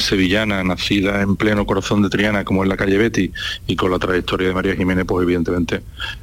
[0.00, 3.30] sevillana, nacida en pleno corazón de Triana, como en la calle Betty,
[3.66, 5.82] y con la trayectoria de María Jiménez, pues evidentemente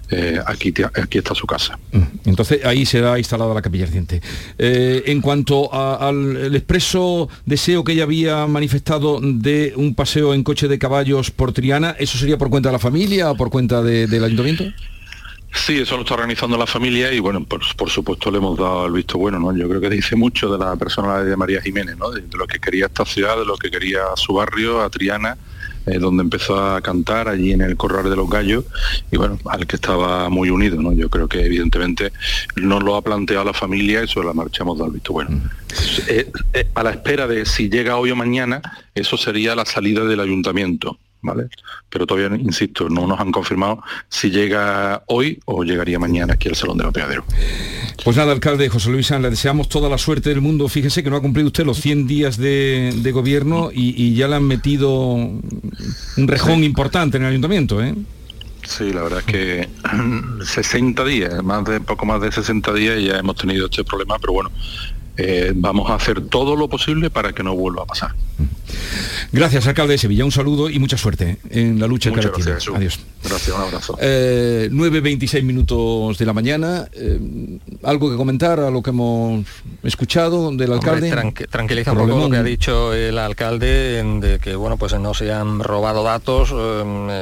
[0.10, 1.80] eh, aquí, aquí está su casa.
[1.92, 4.22] Mm, entonces ahí será instalada la capilla ardiente.
[4.58, 10.68] Eh, en cuanto al expreso deseo que ella había manifestado de un paseo en coche
[10.68, 14.24] de caballos por Triana, ¿eso sería por cuenta de la familia o por cuenta del
[14.24, 14.66] ayuntamiento?
[15.56, 18.86] Sí, eso lo está organizando la familia y bueno, por, por, supuesto le hemos dado
[18.86, 19.56] el visto bueno, ¿no?
[19.56, 22.12] Yo creo que dice mucho de la personalidad de María Jiménez, ¿no?
[22.12, 25.38] De, lo que quería esta ciudad, de lo que quería su barrio, a Triana,
[25.88, 28.66] eh, donde empezó a cantar allí en el Corral de los Gallos
[29.12, 30.92] y bueno, al que estaba muy unido, ¿no?
[30.94, 32.12] Yo creo que evidentemente
[32.56, 35.30] nos lo ha planteado la familia y sobre la marcha hemos dado el visto bueno.
[35.32, 35.50] Mm.
[36.08, 38.62] Eh, eh, a la espera de si llega hoy o mañana,
[38.94, 40.98] eso sería la salida del ayuntamiento.
[41.90, 46.56] Pero todavía, insisto, no nos han confirmado si llega hoy o llegaría mañana aquí al
[46.56, 47.26] Salón del Apeadero.
[48.04, 50.68] Pues nada, alcalde José Luis le deseamos toda la suerte del mundo.
[50.68, 54.44] Fíjese que no ha cumplido usted los 100 días de, gobierno y, ya le han
[54.44, 57.96] metido un rejón importante en el ayuntamiento, ¿eh?
[58.68, 59.70] Sí, la verdad es que
[60.44, 64.34] 60 días, más de poco más de 60 días ya hemos tenido este problema, pero
[64.34, 64.52] bueno,
[65.18, 68.16] eh, vamos a hacer todo lo posible para que no vuelva a pasar.
[69.32, 70.26] Gracias, alcalde de Sevilla.
[70.26, 73.00] Un saludo y mucha suerte en la lucha Muchas que gracias, Adiós.
[73.24, 73.98] Gracias, un abrazo.
[73.98, 76.88] 9.26 eh, minutos de la mañana.
[76.94, 79.46] Eh, ¿Algo que comentar a lo que hemos
[79.84, 81.10] escuchado del alcalde?
[81.50, 85.32] tranquiliza un poco lo que ha dicho el alcalde de que bueno pues no se
[85.32, 86.54] han robado datos.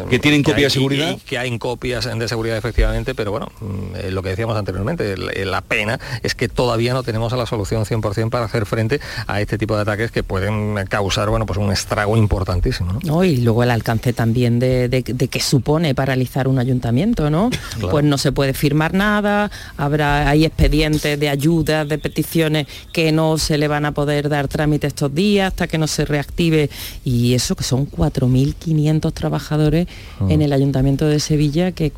[0.10, 1.18] que tienen copia de seguridad.
[1.26, 6.00] que hay copias de seguridad efectivamente, pero bueno, mm, lo que decíamos anteriormente, la pena
[6.22, 9.76] es que todavía no tenemos a la solución 100% para hacer frente a este tipo
[9.76, 12.99] de ataques que pueden causar bueno, pues un estrago importantísimo.
[13.03, 13.23] ¿no?
[13.23, 17.49] y luego el alcance también de, de, que supone paralizar un ayuntamiento, ¿no?
[17.89, 23.38] Pues no se puede firmar nada, habrá, hay expedientes de ayudas, de peticiones que no
[23.38, 26.69] se le van a poder dar trámite estos días hasta que no se reactive.
[27.03, 29.88] Y eso que son 4.500 trabajadores
[30.19, 30.25] ah.
[30.29, 31.91] en el ayuntamiento de Sevilla que,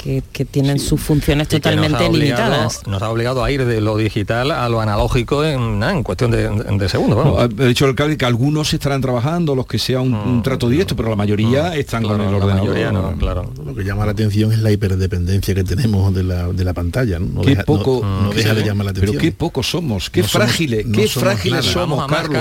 [0.51, 2.85] tienen sus funciones totalmente limitadas.
[2.87, 6.89] Nos ha obligado a ir de lo digital a lo analógico en, en cuestión de,
[6.89, 7.39] segundos.
[7.39, 10.95] ha dicho el alcalde que algunos estarán trabajando, los que sea un, mm, trato directo,
[10.95, 13.17] pero la mayoría mm, están con el ordenador.
[13.17, 13.51] claro.
[13.63, 17.19] Lo que llama la atención es la hiperdependencia que tenemos de la, de la pantalla.
[17.19, 17.41] ¿no?
[17.41, 19.17] qué poco, no, deja de llamar la atención.
[19.17, 22.39] Pero qué poco somos, qué frágiles, qué frágiles somos, Carlos,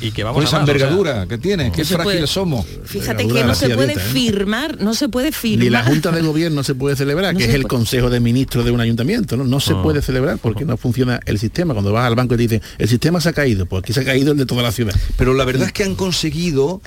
[0.00, 2.64] y, que vamos con esa envergadura que tiene, qué frágiles somos.
[2.84, 3.98] Fíjate que no se puede ¿eh?
[3.98, 5.64] firmar, no se puede firmar.
[5.64, 8.70] Ni la Junta de Gobierno se puede celebrar, que es el Consejo de Ministros de
[8.70, 9.44] un ayuntamiento, ¿no?
[9.44, 9.82] No se mm.
[9.82, 11.74] puede celebrar porque no funciona el sistema.
[11.74, 14.00] Cuando vas al banco y te dicen, el sistema se ha caído, pues aquí se
[14.00, 14.94] ha caído el de toda la ciudad.
[15.16, 16.80] Pero la verdad es que han conseguido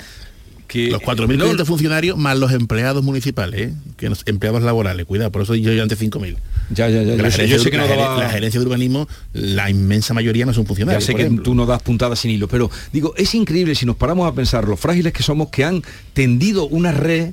[0.72, 3.74] que los 4.000 funcionarios más los empleados municipales, ¿eh?
[3.98, 6.36] que los empleados laborales, cuidado, por eso yo, yo antes 5.000.
[6.70, 7.14] Ya, ya, ya.
[7.16, 11.06] La, gerencia, que la, gerencia de urbanismo, la inmensa mayoría no son funcionarios.
[11.06, 13.96] Ya sé que tú no das puntadas sin hilo, pero digo, es increíble si nos
[13.96, 15.82] paramos a pensar los frágiles que somos que han
[16.14, 17.32] tendido una red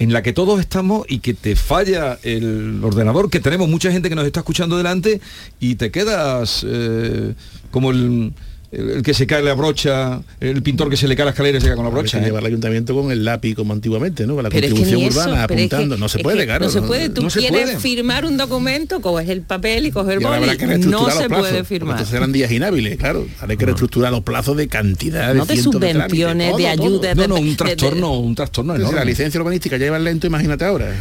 [0.00, 4.08] en la que todos estamos y que te falla el ordenador, que tenemos mucha gente
[4.08, 5.20] que nos está escuchando delante
[5.60, 7.34] y te quedas eh,
[7.70, 8.32] como el
[8.72, 11.60] el que se cae la brocha, el pintor que se le cae la escalera y
[11.60, 12.18] se cae con la brocha.
[12.18, 12.24] ¿eh?
[12.24, 14.34] Llevar el ayuntamiento con el lápiz como antiguamente, ¿no?
[14.34, 15.98] Con la contribución urbana apuntando.
[15.98, 16.64] no se puede, claro.
[16.64, 17.10] No se puede.
[17.10, 20.46] Tú quieres firmar un documento, coges el papel y coges el boli.
[20.86, 21.92] No se puede firmar.
[21.92, 23.26] Entonces serán días inhábiles, claro.
[23.46, 25.34] Hay que reestructurar los plazos de cantidad.
[25.34, 27.14] No de, subvenciones, de, ayudas.
[27.16, 28.94] No, no, un trastorno, un trastorno enorme.
[28.94, 30.94] La licencia urbanística ya lleva lento, imagínate ahora.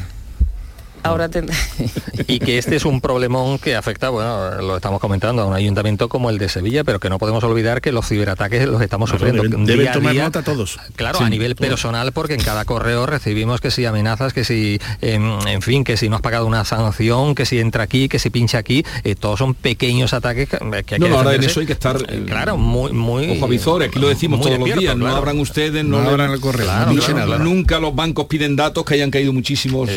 [1.04, 1.30] Ahora
[2.28, 6.10] y que este es un problemón que afecta, bueno, lo estamos comentando, a un ayuntamiento
[6.10, 9.44] como el de Sevilla, pero que no podemos olvidar que los ciberataques los estamos sufriendo.
[9.44, 10.80] Deben, tomar nota todos.
[10.96, 15.62] Claro, a nivel personal, porque en cada correo recibimos que si amenazas, que si, en,
[15.62, 18.60] fin, que si no has pagado una sanción, que si entra aquí, que si pincha
[18.60, 21.74] aquí, eh, todos son pequeños ataques que, hay que No, ahora en eso hay que
[21.74, 21.98] estar...
[22.10, 22.92] Eh, claro, muy...
[22.92, 26.40] muy ojo avisor, aquí lo decimos todos los días, no abran ustedes, no, abran el
[26.40, 26.70] correo,
[27.40, 29.90] nunca los bancos piden datos que hayan caído muchísimos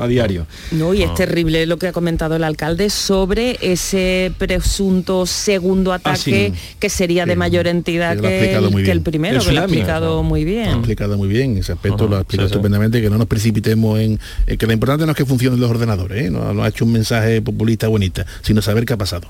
[0.00, 0.35] a diario.
[0.72, 5.96] No, y es terrible lo que ha comentado el alcalde sobre ese presunto segundo ah,
[5.96, 10.66] ataque que sería de mayor entidad que el, primero, que lo ha explicado muy bien.
[10.66, 13.98] Lo ha explicado muy bien, ese aspecto lo ha explicado estupendamente, que no nos precipitemos
[14.00, 14.18] en,
[14.58, 16.30] que lo importante no es que funcionen los ordenadores, ¿eh?
[16.30, 19.28] no, ha hecho un mensaje populista bonita, sino saber qué ha pasado.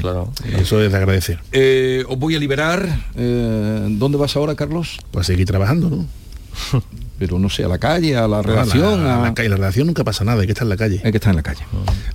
[0.00, 0.32] Claro.
[0.58, 1.38] Eso es de agradecer.
[1.52, 2.88] Eh, os voy a liberar.
[3.16, 4.98] Eh, ¿Dónde vas ahora, Carlos?
[5.12, 6.06] Pues seguir trabajando, ¿no?
[7.18, 9.02] pero no sé, a la calle, a la relación.
[9.04, 9.22] La, a...
[9.22, 11.00] la, calle, la relación nunca pasa nada, hay que estar en la calle.
[11.04, 11.60] Hay que estar en la calle.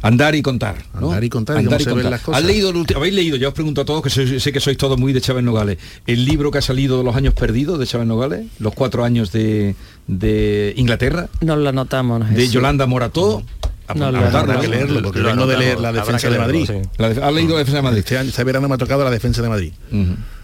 [0.01, 0.75] Andar y contar.
[0.99, 1.08] ¿no?
[1.08, 2.12] Andar y contar, Andar y cómo se ven contar.
[2.12, 2.41] las cosas.
[2.41, 4.60] ¿Has leído, el ulti- habéis leído, ya os pregunto a todos, que sois- sé que
[4.60, 5.77] sois todos muy de Chávez Nogales,
[6.08, 9.32] el libro que ha salido de los años perdidos de Chávez Nogales, los cuatro años
[9.32, 9.75] de,
[10.08, 12.29] de Inglaterra, Nos lo anotamos.
[12.29, 12.47] de.
[12.47, 13.43] Yolanda Morató.
[13.88, 14.73] A- No, Habrá que ¿no?
[14.73, 16.69] leerlo, porque Lo vengo de leer la defensa de Madrid.
[16.97, 17.99] ¿Has leído la defensa de Madrid?
[17.99, 19.73] Este, año- este verano me ha tocado la defensa de Madrid.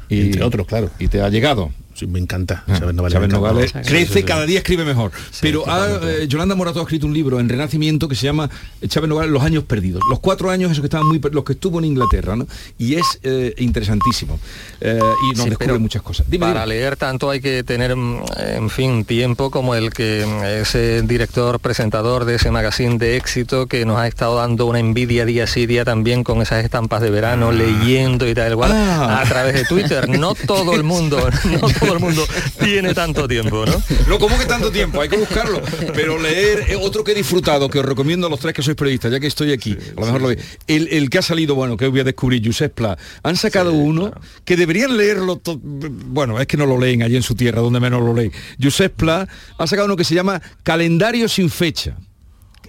[0.10, 0.90] Y, Entre otros, claro.
[1.00, 1.70] Y te ha llegado.
[2.00, 2.64] Sí, me encanta.
[2.68, 2.96] Ah, Chávez
[3.30, 3.74] Nogales.
[3.86, 5.12] Crece, cada día escribe mejor.
[5.42, 8.50] Pero ha, eh, Yolanda Morato ha escrito un libro en Renacimiento que se llama
[8.82, 10.02] eh, Chávez Nogales, Los años perdidos.
[10.10, 12.48] Los cuatro años esos que estaban muy los que estuvo en Inglaterra, ¿no?
[12.78, 14.40] Y es eh, interesantísimo.
[14.82, 14.98] Eh,
[15.32, 16.30] y nos Sí, descubre muchas cosas.
[16.30, 16.76] Dime, Para dime.
[16.76, 18.22] leer tanto hay que tener, mm,
[18.56, 23.68] en fin, tiempo como el que mm, ese director, presentador de ese magazine de éxito
[23.68, 27.10] que nos ha estado dando una envidia día sí día también con esas estampas de
[27.10, 29.22] verano, leyendo y tal igual, Ah.
[29.22, 30.08] a través de Twitter.
[30.08, 32.26] No todo el mundo, no todo el mundo
[32.64, 33.82] tiene tanto tiempo, ¿no?
[34.08, 35.02] No, ¿cómo que tanto tiempo?
[35.02, 35.62] Hay que buscarlo.
[35.94, 39.12] Pero leer otro que he disfrutado, que os recomiendo a los tres que sois periodistas,
[39.12, 40.42] ya que estoy aquí, a lo mejor lo veis.
[40.68, 42.98] El, el que ha salido, bueno, que voy a descubrir, Josep Pla.
[43.24, 44.12] Han sacado uno
[44.46, 48.02] que deberían leerlo, bueno, es que no lo leen allí en su tierra, donde menos
[48.02, 48.32] lo leen.
[48.62, 51.98] Josep Pla ha sacado uno que se llama Calendario sin fecha.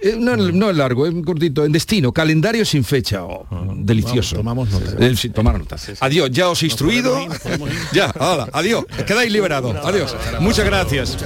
[0.01, 3.23] Eh, No, no es largo, es cortito, en destino, calendario sin fecha.
[3.23, 4.35] Oh, delicioso.
[4.37, 5.05] Tomamos nota.
[5.05, 5.75] Eh, sí, tomar nota.
[5.99, 7.17] Adiós, ya os he instruido.
[7.93, 8.85] Ya, hola, adiós.
[9.05, 9.75] Quedáis liberados.
[9.83, 10.15] Adiós.
[10.39, 11.17] Muchas gracias.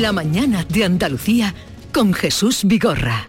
[0.00, 1.54] La mañana de Andalucía
[1.92, 3.28] con Jesús Vigorra.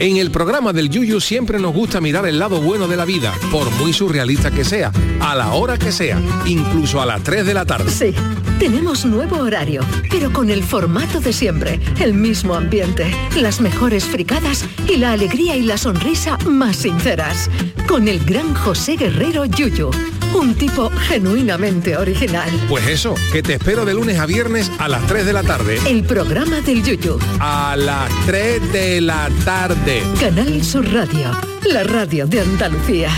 [0.00, 3.34] En el programa del Yuyu siempre nos gusta mirar el lado bueno de la vida,
[3.52, 7.52] por muy surrealista que sea, a la hora que sea, incluso a las 3 de
[7.52, 7.90] la tarde.
[7.90, 8.14] Sí,
[8.58, 14.64] tenemos nuevo horario, pero con el formato de siempre, el mismo ambiente, las mejores fricadas
[14.88, 17.50] y la alegría y la sonrisa más sinceras.
[17.86, 19.90] Con el gran José Guerrero Yuyu,
[20.34, 22.48] un tipo genuinamente original.
[22.68, 25.78] Pues eso, que te espero de lunes a viernes a las 3 de la tarde.
[25.86, 27.18] El programa del Yuyu.
[27.40, 30.02] A las 3 de la tarde.
[30.20, 31.30] Canal Sur Radio,
[31.70, 33.10] la radio de Andalucía.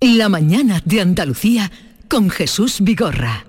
[0.00, 1.70] La mañana de Andalucía
[2.08, 3.46] con Jesús Vigorra.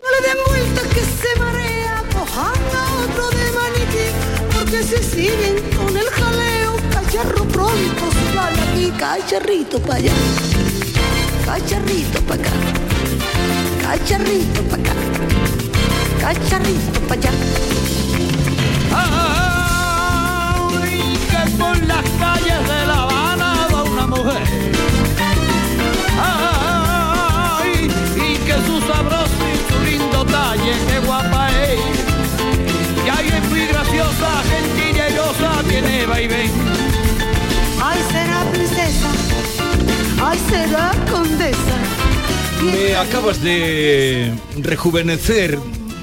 [0.00, 5.56] No le den vueltas que se marea, cojan a otro de maniquí, porque se siguen
[5.76, 8.07] con el jaleo, cacharro pronto
[8.90, 10.12] cacharrito para allá,
[11.44, 12.50] cacharrito para acá,
[13.82, 14.92] cacharrito para acá,
[16.20, 17.32] cacharrito para allá.
[20.70, 24.46] Ay, que por las calles de La Habana va una mujer.
[26.20, 27.72] Ay,
[28.16, 31.80] y que su sabroso y su lindo talle, qué guapa es.
[33.04, 36.50] Y ahí es muy graciosa, gentil y airosa, tiene vaivén.
[37.80, 38.00] Ay,
[40.28, 41.76] ay, será condesa.
[42.62, 45.58] Me acabas de rejuvenecer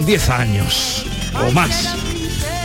[0.06, 1.06] 10 años
[1.48, 2.05] o más.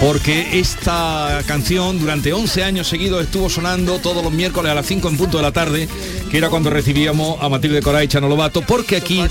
[0.01, 5.09] Porque esta canción durante 11 años seguidos estuvo sonando todos los miércoles a las 5
[5.11, 5.88] en punto de la tarde,
[6.30, 9.22] que era cuando recibíamos a Matilde Coray y Chano Lobato, porque aquí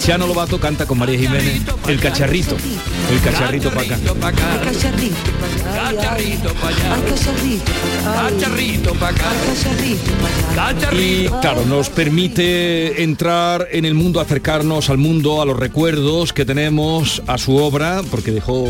[0.00, 2.56] Chano Lobato canta con María Jiménez el cacharrito,
[3.12, 3.98] el cacharrito para acá.
[4.64, 5.30] Cacharrito
[5.74, 6.76] para allá, Cacharrito para
[8.30, 9.14] cacharrito, acá,
[9.46, 10.12] cacharrito
[10.56, 10.92] para allá.
[10.94, 16.46] Y claro, nos permite entrar en el mundo, acercarnos al mundo, a los recuerdos que
[16.46, 18.66] tenemos a su obra, porque dejó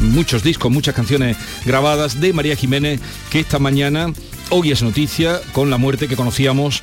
[0.00, 4.12] muchos discos, muchas canciones grabadas de María Jiménez, que esta mañana
[4.50, 6.82] hoy es noticia con la muerte que conocíamos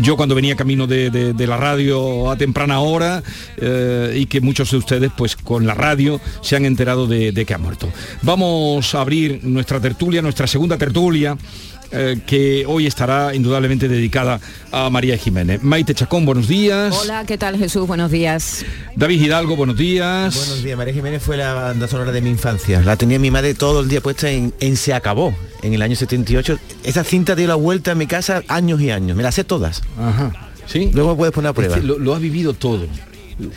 [0.00, 3.22] yo cuando venía camino de, la radio a temprana hora
[3.56, 7.54] eh, y que muchos de ustedes pues con la radio se han enterado de que
[7.54, 7.88] ha muerto.
[8.22, 11.36] Vamos a abrir nuestra tertulia, nuestra segunda tertulia.
[11.92, 14.40] Eh, que hoy estará indudablemente dedicada
[14.70, 15.62] a María Jiménez.
[15.62, 16.96] Maite Chacón, buenos días.
[17.00, 17.86] Hola, ¿qué tal Jesús?
[17.86, 18.64] Buenos días.
[18.96, 20.34] David Hidalgo, buenos días.
[20.34, 22.80] Buenos días, María Jiménez fue la banda sonora de mi infancia.
[22.80, 25.96] La tenía mi madre todo el día puesta en, en Se Acabó, en el año
[25.96, 26.58] 78.
[26.84, 29.16] Esa cinta dio la vuelta en mi casa años y años.
[29.16, 29.82] Me las sé todas.
[29.98, 30.32] Ajá.
[30.66, 30.90] ¿Sí?
[30.94, 31.76] Luego puedes poner a prueba.
[31.76, 32.86] Lo ha vivido todo.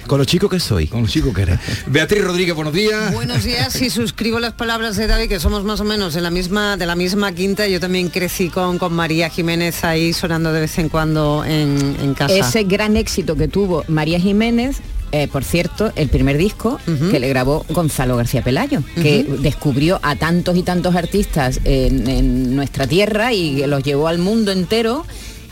[0.08, 0.88] Con lo chico que soy.
[0.88, 1.60] Con lo chico que eres.
[1.88, 3.14] Beatriz Rodríguez, buenos días.
[3.14, 6.32] Buenos días y suscribo las palabras de David, que somos más o menos en la
[6.32, 7.68] misma, de la misma quinta.
[7.68, 12.14] Yo también crecí con, con María Jiménez ahí sonando de vez en cuando en, en
[12.14, 12.36] casa.
[12.36, 14.78] Ese gran éxito que tuvo María Jiménez,
[15.12, 16.80] eh, por cierto, el primer disco
[17.12, 22.56] que le grabó Gonzalo García Pelayo, que descubrió a tantos y tantos artistas en, en
[22.56, 25.06] nuestra tierra y que los llevó al mundo entero.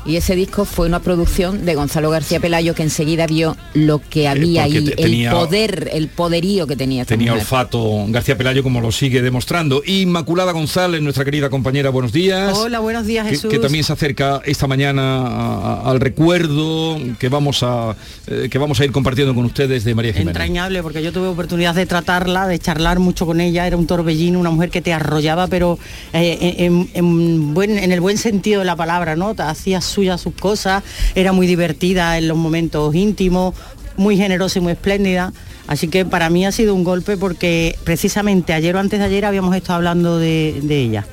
[0.06, 4.28] Y ese disco fue una producción de Gonzalo García Pelayo que enseguida vio lo que
[4.28, 7.44] había porque ahí, te- tenía- el poder, el poderío que tenía esta Tenía mujer.
[7.44, 9.82] olfato García Pelayo como lo sigue demostrando.
[9.86, 12.58] Inmaculada González, nuestra querida compañera, buenos días.
[12.58, 13.50] Hola, buenos días, Que- Jesús.
[13.50, 17.96] Que, también se acerca esta mañana a- a- al recuerdo que vamos a
[18.28, 20.32] eh, que vamos a ir compartiendo con ustedes de María Jiménez.
[20.32, 24.40] entrañable porque yo tuve oportunidad de tratarla, de charlar mucho con ella, era un torbellino,
[24.40, 25.78] una mujer que te arrollaba, pero
[26.14, 29.34] eh, en, en buen, en el buen sentido de la palabra, ¿no?
[29.36, 30.84] Te hacía suya sus cosas,
[31.16, 33.56] era muy divertida en los momentos íntimos,
[33.98, 35.32] muy generosa y muy espléndida.
[35.68, 39.24] Así que para mí ha sido un golpe porque precisamente ayer o antes de ayer
[39.26, 41.06] habíamos estado hablando de, de ella.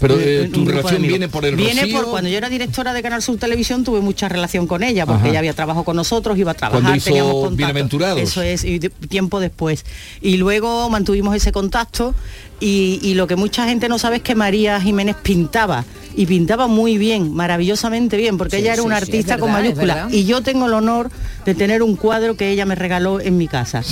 [0.00, 1.96] Pero Eh, tu relación viene por el Viene Rocío.
[2.02, 5.20] por cuando yo era directora de Canal Sur Televisión tuve mucha relación con ella porque
[5.22, 5.28] Ajá.
[5.30, 7.56] ella había trabajado con nosotros, iba a trabajar, Cuando hizo teníamos contacto.
[7.56, 8.20] Bienaventurados.
[8.20, 9.86] Eso es, y de- tiempo después.
[10.20, 12.14] Y luego mantuvimos ese contacto
[12.60, 16.66] y, y lo que mucha gente no sabe es que María Jiménez pintaba y pintaba
[16.66, 19.94] muy bien, maravillosamente bien, porque Sí, ella era sí, una artista con verdad, es mayúscula.
[19.94, 20.10] verdad.
[20.12, 21.10] Y yo tengo el honor
[21.44, 23.82] de tener un cuadro que ella me regaló en mi casa.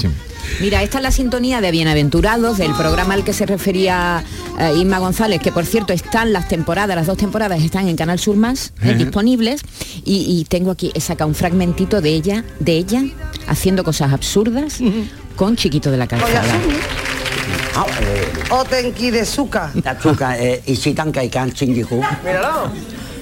[0.61, 4.23] Mira, esta es la sintonía de Bienaventurados, del programa al que se refería
[4.59, 8.19] eh, Inma González, que por cierto están las temporadas, las dos temporadas están en Canal
[8.19, 9.63] Sur Más eh, disponibles
[10.05, 13.03] y, y tengo aquí, he sacado un fragmentito de ella, de ella
[13.47, 14.79] haciendo cosas absurdas
[15.37, 16.55] con Chiquito de la Calzada.
[17.77, 19.71] O Otenki de Suka.
[19.83, 22.03] Tatsuka, eh, Isitan Kaikan Shinjuku.
[22.25, 22.71] Míralo.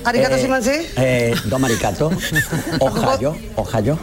[0.04, 0.90] ¿Arigato eh, shimanse?
[0.96, 2.10] Eh, Dom arigato.
[2.80, 3.98] Ojayo, ojayo.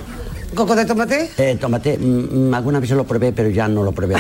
[0.54, 1.32] ¿Coco de tomate?
[1.38, 4.16] Eh, tomate, mm, mm alguna vez lo probé, pero ya no lo probé.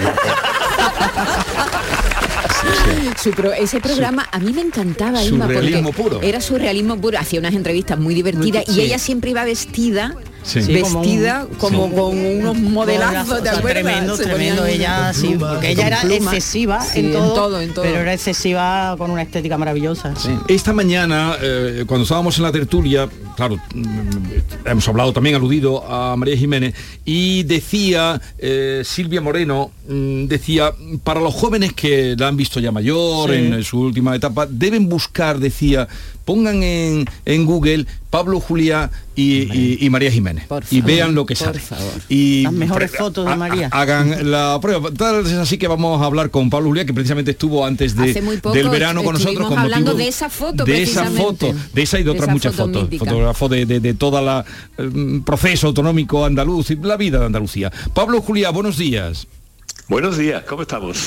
[3.21, 6.21] Su ese programa a mí me encantaba Irma, surrealismo porque puro.
[6.21, 10.15] era surrealismo puro hacía unas entrevistas muy divertidas y ella siempre iba vestida
[10.45, 10.61] Sí.
[10.61, 11.93] Sí, como un- vestida como, sí.
[11.95, 13.41] con unos modelazos.
[13.63, 16.33] Tremendo, tremendo ella, sí, porque ella era plumas.
[16.35, 17.83] excesiva Sí, en, en todo, todo, en todo.
[17.83, 20.13] pero era excesiva con una estética maravillosa.
[20.47, 26.15] Esta mañana, eh, cuando estábamos en la tertulia, claro, mm, hemos hablado también, aludido a
[26.15, 26.73] María Jiménez,
[27.05, 30.71] y decía eh, Silvia Moreno, mm, decía,
[31.03, 33.35] para los jóvenes que la han visto ya mayor, Sí.
[33.37, 35.87] en su última etapa, deben buscar, decía,
[36.25, 40.47] pongan en, en Google Pablo Juliá y, y- y María Jiménez.
[40.47, 41.59] Por y favor, vean lo que por sale.
[41.59, 41.91] favor.
[42.09, 43.69] Y Las mejores fotos de ha- María.
[43.71, 44.89] Hagan la prueba.
[44.91, 48.09] Tal es así que vamos a hablar con Pablo Juliá, que precisamente estuvo antes de,
[48.09, 49.47] Hace muy poco del verano con nosotros.
[49.49, 52.23] con hablando motivo de esa foto, De esa foto, de esa y de De otras
[52.25, 52.89] esa muchas foto fotos.
[53.49, 54.45] De, de, de toda la
[54.77, 57.71] eh, proceso autonómico andaluz y la vida de Andalucía.
[57.93, 59.27] Pablo Juliá, buenos días.
[59.87, 60.97] Buenos días, ¿cómo estamos?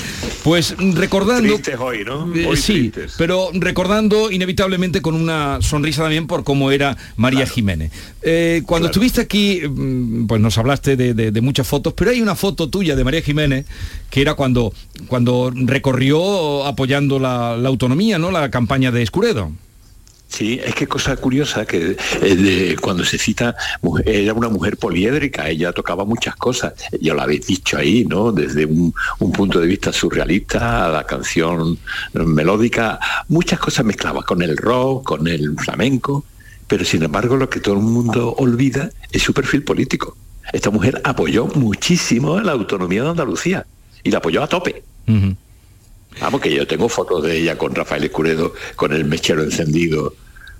[0.45, 1.55] Pues recordando...
[1.55, 2.33] Tristes hoy, ¿no?
[2.33, 3.15] Eh, Hoy sí, tristes.
[3.19, 7.91] pero recordando inevitablemente con una sonrisa también por cómo era María Jiménez.
[8.23, 12.21] Eh, cuando estuviste aquí, mm, pues nos hablaste de, de- de muchas fotos, pero hay
[12.21, 13.67] una foto tuya de María Jiménez
[14.11, 14.73] que era cuando,
[15.09, 18.31] cuando recorrió apoyando la, la autonomía, ¿no?
[18.31, 19.51] La campaña de Escuredo.
[20.29, 23.57] Sí, es que cosa curiosa que eh, cuando se cita,
[24.05, 28.31] era una mujer poliédrica, ella tocaba muchas cosas, ya lo habéis dicho ahí, ¿no?
[28.31, 31.79] Desde un, un punto de vista surrealista a la canción
[32.13, 36.25] melódica, muchas cosas mezclaba con el rock, con el flamenco,
[36.67, 40.17] pero sin embargo lo que todo el mundo olvida es su perfil político.
[40.53, 43.67] Esta mujer apoyó muchísimo la autonomía de Andalucía
[44.05, 44.83] y la apoyó a tope.
[46.21, 50.15] Vamos, que yo tengo fotos de ella con Rafael Escuredo, con el mechero encendido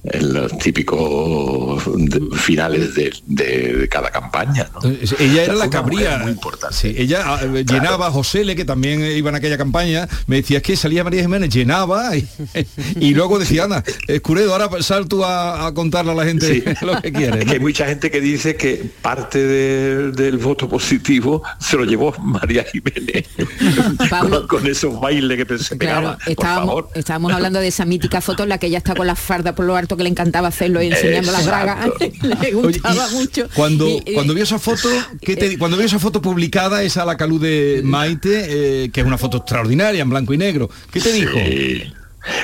[0.05, 4.69] en los típicos de- finales de, de- de cada campaña.
[4.75, 4.89] ¿no?
[4.89, 6.19] Eh, Ella era O sea, la cabría.
[6.19, 6.75] muy importante.
[6.77, 10.59] Sí, ella ah, eh, llenaba a Josele, que también iba en aquella campaña, me decía
[10.59, 12.27] es que salía María Jiménez, llenaba y,
[13.01, 16.63] y luego decía, anda, Escuredo, ahora sal tú a, a contarle a la gente Sí.
[16.87, 17.41] lo que quiere.
[17.41, 21.85] Es que hay mucha gente que dice que parte de- del voto positivo se lo
[21.85, 23.27] llevó María Jiménez
[24.11, 26.17] con, con esos bailes que se pegaba.
[26.17, 26.89] Claro, por estábamos, favor.
[26.95, 29.65] estábamos hablando de esa mítica foto en la que ella está con la farda por
[29.67, 31.89] lo alto que le encantaba hacerlo y enseñando las bragas.
[32.43, 33.49] le gustaba mucho.
[33.55, 34.89] Cuando, Y- cuando vio esa foto,
[35.23, 39.07] ¿qué te- cuando vio esa foto publicada, esa la calú de Maite, eh, que es
[39.07, 41.39] una foto extraordinaria en blanco y negro, ¿qué te dijo?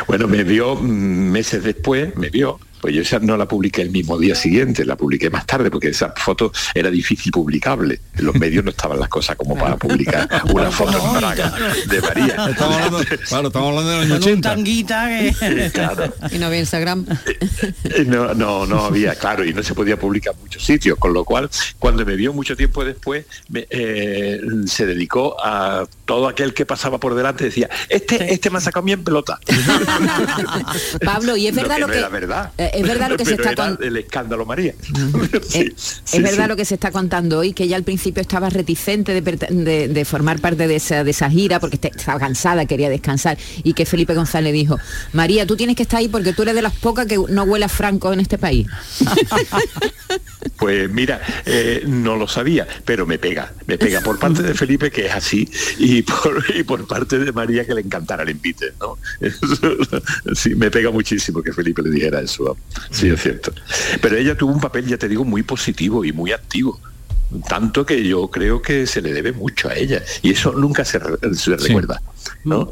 [0.09, 0.86] Bueno, me vio mm,
[1.30, 2.59] meses después, me vio.
[2.85, 5.89] Pues yo esa no la publiqué el mismo día siguiente, la publiqué más tarde porque
[5.89, 7.99] esa foto era difícil publicable.
[8.14, 11.51] En los medios no estaban las cosas como para publicar una foto en braga
[11.89, 12.47] de María.
[12.51, 14.49] Estamos hablando, claro, estamos hablando de los años Con un 80.
[14.51, 16.37] tanguita que...
[16.37, 17.07] Y no había Instagram.
[17.85, 21.14] Eh, No, no, no había, claro, y no se podía publicar en muchos sitios, con
[21.14, 26.53] lo cual, cuando me vio mucho tiempo después, me, eh, se dedicó a todo aquel
[26.55, 29.39] que pasaba por delante, decía, este, este me ha sacado bien pelota.
[31.05, 32.53] Pablo, y es verdad lo que, verdad.
[32.59, 34.75] eh, es verdad lo que se está era con- el escándalo María.
[35.55, 39.89] es verdad lo que se está contando hoy, que ella al principio estaba reticente de-
[39.89, 43.73] de formar parte de esa, de esa gira porque este- estaba cansada, quería descansar, y
[43.75, 44.79] que Felipe González dijo,
[45.13, 47.65] María, tú tienes que estar ahí porque tú eres de las pocas que no huele
[47.65, 48.67] a franco en este país.
[50.57, 54.90] Pues mira, eh, no lo sabía, pero me pega, me pega por parte de Felipe
[54.90, 58.72] que es así y por, y por parte de María que le encantara el invite,
[58.80, 58.99] ¿no?
[60.34, 62.57] sí, me pega muchísimo que Felipe le dijera eso,
[62.90, 63.53] sí es cierto.
[64.01, 66.80] Pero ella tuvo un papel, ya te digo, muy positivo y muy activo.
[67.49, 70.03] Tanto que yo creo que se le debe mucho a ella.
[70.22, 72.01] Y eso nunca se, re- se recuerda,
[72.45, 72.70] ¿no?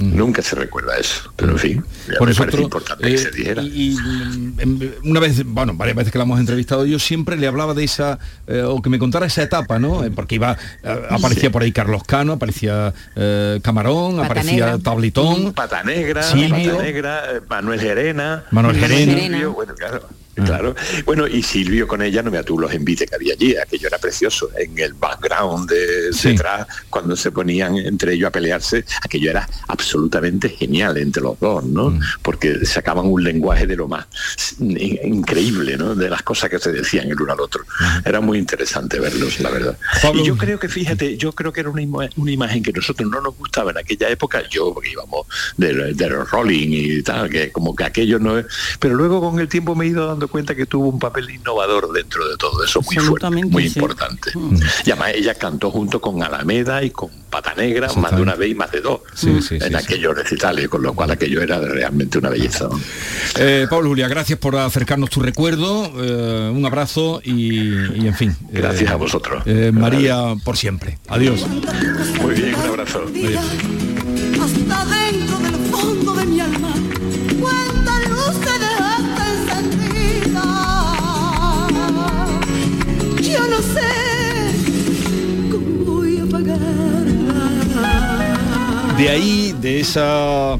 [0.00, 1.32] Nunca se recuerda eso.
[1.36, 1.84] Pero en fin,
[2.18, 3.62] Por me parece otro, importante eh, que se dijera.
[3.62, 7.46] y, y, mm, una vez, bueno, varias veces que la hemos entrevistado, yo siempre le
[7.46, 10.02] hablaba de esa, eh, o que me contara esa etapa, ¿no?
[10.04, 14.78] Eh, Porque iba, eh, aparecía por ahí Carlos Cano, aparecía eh, Camarón, Pata aparecía Negra.
[14.78, 16.72] Tablitón, Pata Negra, Silvio.
[16.72, 18.44] Pata Negra, eh, Manuel Gerena.
[18.50, 19.18] Manuel Gerena.
[19.20, 20.08] Silvio, bueno, claro.
[20.44, 20.74] Claro.
[21.04, 23.98] Bueno, y Silvio con ella, no me tú los envites que había allí, aquello era
[23.98, 24.48] precioso.
[24.58, 26.30] En el background de Sí.
[26.30, 31.64] detrás, cuando se ponían entre ellos a pelearse, aquello era absolutamente genial entre los dos,
[31.64, 31.98] ¿no?
[32.22, 34.06] Porque sacaban un lenguaje de lo más
[34.58, 35.94] in- increíble, ¿no?
[35.94, 37.64] De las cosas que se decían el uno al otro.
[38.04, 39.78] Era muy interesante verlos, la verdad.
[40.14, 43.08] Y yo creo que, fíjate, yo creo que era una, ima- una imagen que nosotros
[43.10, 45.26] no nos gustaba en aquella época, yo, porque íbamos
[45.56, 48.46] de, de los Rolling y tal, que como que aquello no es...
[48.78, 51.92] Pero luego con el tiempo me he ido dando cuenta que tuvo un papel innovador
[51.92, 53.78] dentro de todo eso, muy fuerte, muy sí.
[53.78, 54.32] importante.
[54.84, 58.50] Y además ella cantó junto con Alameda y con Pata Negra más de una vez
[58.50, 61.60] y más de dos Sí, sí, en sí, aquellos recitales, con lo cual aquello era
[61.60, 62.68] realmente una belleza.
[63.38, 67.60] Eh, Pablo Julia, gracias por acercarnos tu recuerdo, eh, un abrazo y,
[68.02, 68.36] y, en fin.
[68.50, 69.42] Gracias eh, a vosotros.
[69.46, 70.98] eh, María por siempre.
[71.08, 71.46] Adiós.
[72.20, 73.04] Muy bien, un abrazo.
[73.04, 73.79] hasta
[89.00, 90.58] De ahí, de esa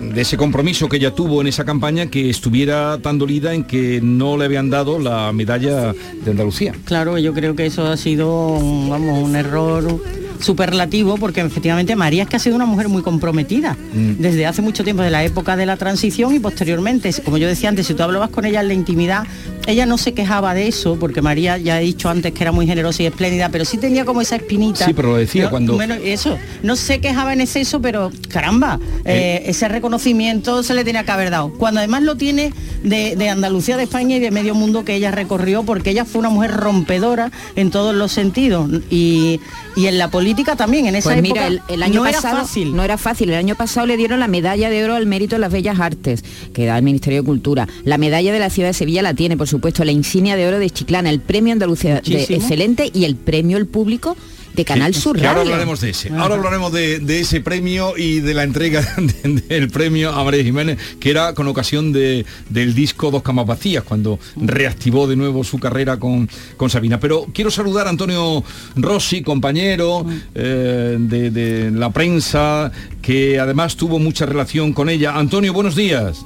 [0.00, 4.00] de ese compromiso que ella tuvo en esa campaña que estuviera tan dolida en que
[4.02, 6.74] no le habían dado la medalla de Andalucía.
[6.84, 9.98] Claro, yo creo que eso ha sido, un- vamos, un error
[10.38, 14.16] superlativo porque efectivamente María es que ha sido una mujer muy comprometida Mm.
[14.18, 17.70] desde hace mucho tiempo de la época de la transición y posteriormente como yo decía
[17.70, 19.24] antes si tú hablabas con ella en la intimidad
[19.66, 22.66] ella no se quejaba de eso, porque María ya ha dicho antes que era muy
[22.66, 24.84] generosa y espléndida, pero sí tenía como esa espinita.
[24.86, 28.78] Sí, pero lo decía No, cuando- bueno, eso, no se quejaba en exceso, pero caramba,
[29.04, 31.52] eh, ese reconocimiento se le tenía que haber dado.
[31.54, 32.52] Cuando además lo tiene
[32.82, 36.20] de, de Andalucía, de España y de medio mundo que ella recorrió, porque ella fue
[36.20, 38.70] una mujer rompedora en todos los sentidos.
[38.90, 39.40] Y,
[39.76, 42.36] y en la política también, en esa Pues época mira, el, el año no pasado
[42.36, 42.76] era fácil.
[42.76, 43.30] no era fácil.
[43.30, 46.24] El año pasado le dieron la medalla de oro al mérito de las bellas artes,
[46.52, 47.66] que da el Ministerio de Cultura.
[47.84, 50.58] La medalla de la ciudad de Sevilla la tiene, por supuesto, la insignia de oro
[50.58, 54.16] de Chiclana, el premio Andalucía de excelente y el premio El Público
[54.54, 55.52] de Canal Sí, Sur que ahora Radio.
[55.52, 56.08] hablaremos de ese.
[56.14, 60.42] Ahora hablaremos de, de ese premio y de la entrega de- del premio a María
[60.42, 65.44] Jiménez, que era con ocasión de- del disco Dos Camas Vacías, cuando reactivó de nuevo
[65.44, 66.26] su carrera con,
[66.56, 66.98] con Sabina.
[66.98, 68.42] Pero quiero saludar a Antonio
[68.76, 75.16] Rossi, compañero eh, de, de la prensa, que además tuvo mucha relación con ella.
[75.18, 76.24] Antonio, buenos días.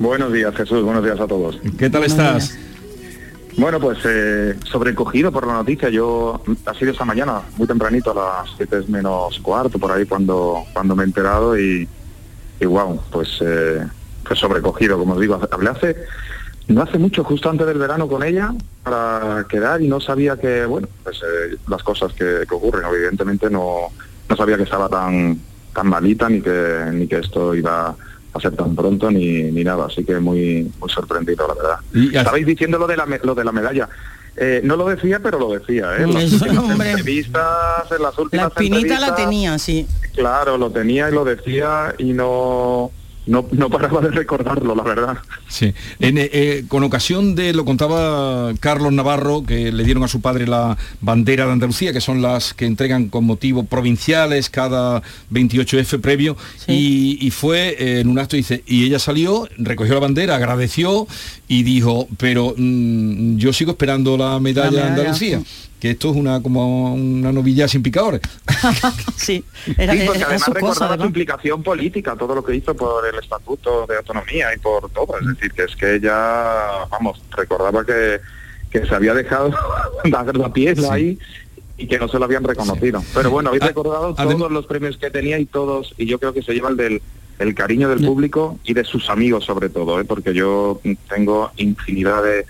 [0.00, 0.82] Buenos días, Jesús.
[0.82, 1.58] Buenos días a todos.
[1.78, 2.56] ¿Qué tal estás?
[3.58, 5.88] Bueno, pues eh, sobrecogido por la noticia.
[5.88, 10.62] Yo ha sido esta mañana, muy tempranito, a las 7 menos cuarto, por ahí cuando,
[10.72, 11.88] cuando me he enterado y,
[12.64, 13.84] wow, pues, eh,
[14.24, 15.40] pues sobrecogido, como os digo.
[15.50, 15.96] Hablé hace,
[16.68, 18.54] no hace mucho, justo antes del verano con ella,
[18.84, 23.50] para quedar y no sabía que, bueno, pues eh, las cosas que, que ocurren, evidentemente
[23.50, 23.88] no,
[24.28, 25.36] no sabía que estaba tan,
[25.74, 27.96] tan malita ni que, ni que esto iba
[28.38, 31.78] a ser tan pronto ni, ni nada, así que muy, muy sorprendido, la verdad.
[31.94, 33.88] Y Estabais diciendo lo de la, me- lo de la medalla.
[34.40, 36.06] Eh, no lo decía, pero lo decía, ¿eh?
[36.06, 36.90] Mm, Las últimas hombre.
[36.92, 39.86] entrevistas, en las La últimas espinita la entrevistas, tenía, sí.
[40.14, 42.90] Claro, lo tenía y lo decía y no,
[43.28, 45.18] no, no paraba de recordarlo, la verdad.
[45.48, 45.74] Sí.
[46.00, 50.20] En, eh, eh, con ocasión de, lo contaba Carlos Navarro, que le dieron a su
[50.20, 56.00] padre la bandera de Andalucía, que son las que entregan con motivo provinciales cada 28F
[56.00, 60.36] previo, y, y fue eh, en un acto, dice, y ella salió, recogió la bandera,
[60.36, 61.06] agradeció
[61.46, 65.42] y dijo, pero mm, yo sigo esperando la medalla, La medalla, de Andalucía.
[65.80, 68.20] Que esto es una como una novilla sin picadores.
[69.16, 73.86] sí, sí, porque además recordaba su implicación política, todo lo que hizo por el Estatuto
[73.86, 75.18] de Autonomía y por todo.
[75.20, 78.20] Es decir, que es que ella, vamos, recordaba que,
[78.70, 79.50] que se había dejado
[80.04, 81.18] dar la piel ahí
[81.76, 83.02] y que no se lo habían reconocido.
[83.14, 86.42] Pero bueno, habéis recordado todos los premios que tenía y todos, y yo creo que
[86.42, 87.02] se lleva el del
[87.38, 90.04] el cariño del público y de sus amigos sobre todo, ¿eh?
[90.04, 92.44] porque yo tengo infinidad de,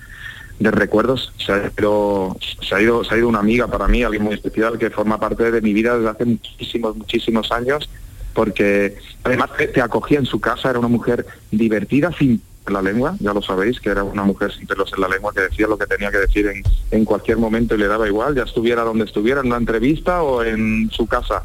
[0.59, 1.33] de recuerdos.
[1.39, 4.35] Se ha, ido, se, ha ido, se ha ido una amiga para mí, alguien muy
[4.35, 7.89] especial, que forma parte de mi vida desde hace muchísimos, muchísimos años,
[8.35, 13.33] porque además te, acogía en su casa, era una mujer divertida, sin la lengua, ya
[13.33, 15.87] lo sabéis, que era una mujer sin pelos en la lengua que decía lo que
[15.87, 19.41] tenía que decir en, en cualquier momento y le daba igual, ya estuviera donde estuviera,
[19.41, 21.45] en una entrevista o en su casa.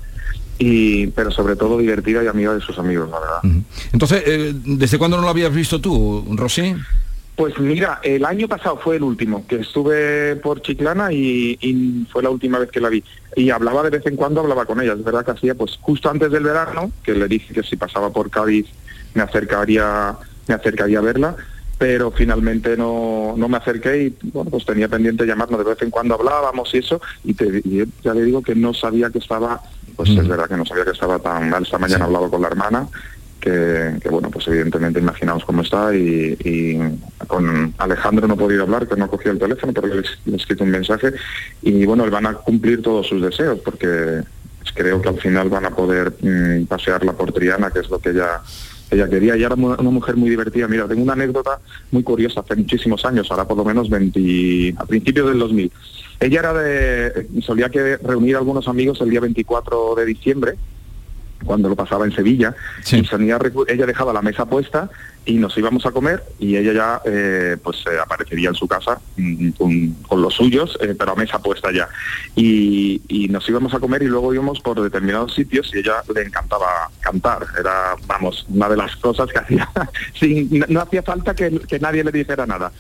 [0.60, 3.64] Y, pero sobre todo divertida y amiga de sus amigos, la verdad.
[3.92, 6.76] Entonces, eh, ¿desde cuándo no lo habías visto tú, Rosy?
[7.36, 12.22] Pues mira, el año pasado fue el último, que estuve por Chiclana y, y fue
[12.22, 13.04] la última vez que la vi.
[13.36, 14.94] Y hablaba de vez en cuando, hablaba con ella.
[14.94, 18.12] Es verdad que hacía, pues justo antes del verano, que le dije que si pasaba
[18.12, 18.68] por Cádiz
[19.16, 20.16] me acercaría,
[20.48, 21.36] me acercaría a verla,
[21.80, 25.90] pero finalmente no, no me acerqué y bueno, pues tenía pendiente llamarnos de vez en
[25.90, 29.60] cuando hablábamos y eso, y, te, y ya le digo que no sabía que estaba,
[29.96, 31.64] pues es verdad que no sabía que estaba tan mal.
[31.64, 32.88] Esta mañana hablaba con la hermana
[33.44, 36.80] que, bueno, pues evidentemente imaginaos cómo está y,
[37.28, 40.64] con Alejandro no he podido hablar, que no cogió el teléfono, pero le, he escrito
[40.64, 41.12] un mensaje
[41.62, 44.22] y bueno, van a cumplir todos sus deseos porque
[44.74, 48.12] creo que al final van a poder mmm, pasearla por Triana, que es lo que
[48.12, 48.42] ella
[48.92, 50.68] ella quería, y era una mujer muy divertida.
[50.68, 54.86] Mira, tengo una anécdota muy curiosa, hace muchísimos años, ahora por lo menos 20, a
[54.86, 55.72] principios del 2000.
[56.20, 60.54] Ella era de, solía que reunir a algunos amigos el día 24 de diciembre,
[61.44, 63.00] cuando lo pasaba en Sevilla, sí.
[63.00, 63.38] y sonía,
[63.68, 64.90] ella dejaba la mesa puesta
[65.26, 69.00] y nos íbamos a comer y ella ya eh, pues eh, aparecería en su casa
[69.16, 71.88] mm, con, con, los suyos, eh, pero a mesa puesta ya.
[72.36, 76.24] Y, y, nos íbamos a comer y luego íbamos por determinados sitios y ella le
[76.24, 77.46] encantaba cantar.
[77.58, 79.70] Era, vamos, una de las cosas que hacía,
[80.20, 82.72] sin, no, no, hacía falta que, que, nadie le dijera nada.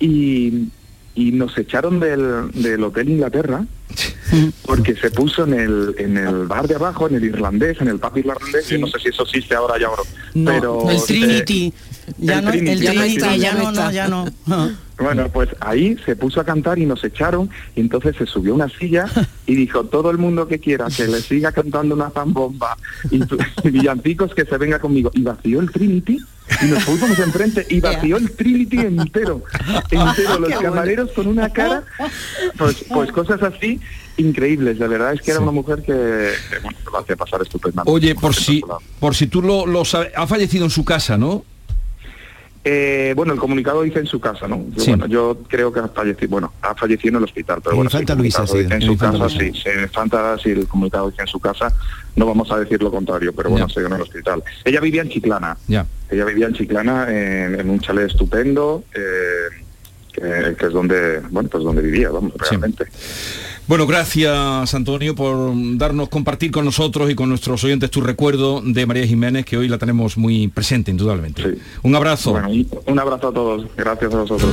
[0.00, 0.68] Y,
[1.14, 3.64] y nos echaron del, del Hotel Inglaterra
[4.64, 7.98] porque se puso en el, en el bar de abajo, en el irlandés, en el
[7.98, 8.78] pub irlandés, sí.
[8.78, 10.02] no sé si eso existe ahora ya ahora.
[10.34, 11.66] No, pero el Trinity.
[11.66, 14.24] Eh, ya, el no, Trinity, el ya, Trinity, no ya, no, no, ya no.
[15.02, 18.56] Bueno, pues ahí se puso a cantar y nos echaron y entonces se subió a
[18.56, 19.06] una silla
[19.46, 22.76] y dijo todo el mundo que quiera que le siga cantando una zambomba
[23.10, 25.10] y, y villancicos que se venga conmigo.
[25.14, 26.18] Y vació el Trinity
[26.60, 29.42] y nos pusimos enfrente y vació el Trinity entero,
[29.90, 31.84] entero, los camareros con una cara,
[32.58, 33.80] pues, pues cosas así
[34.16, 37.90] increíbles, de verdad es que era una mujer que, que bueno, lo hacía pasar estupendamente.
[37.90, 38.62] Oye, por si,
[39.00, 41.44] por si tú lo, lo sabes, ha fallecido en su casa, ¿no?
[42.64, 44.64] Eh, bueno, el comunicado dice en su casa, ¿no?
[44.76, 47.76] Yo, Bueno, yo creo que ha fallecido, bueno, ha fallecido en el hospital, pero En
[47.78, 49.62] bueno, Infanta si Luisa, sí, en su Infanta casa, Luisa.
[49.64, 51.74] sí, en Infanta, si el comunicado dice en su casa,
[52.14, 54.44] no vamos a decir lo contrario, pero bueno, sigue en el hospital.
[54.64, 55.84] Ella vivía en Chiclana, Ya.
[56.08, 59.64] ella vivía en Chiclana en, en un chalet estupendo, eh,
[60.12, 62.84] que, que es donde, bueno, pues donde vivía, vamos, realmente.
[63.68, 68.86] Bueno, gracias Antonio por darnos, compartir con nosotros y con nuestros oyentes tu recuerdo de
[68.86, 71.58] María Jiménez, que hoy la tenemos muy presente, indudablemente.
[71.82, 72.32] Un abrazo.
[72.32, 74.50] Bueno, un, un abrazo a todos, gracias a vosotros.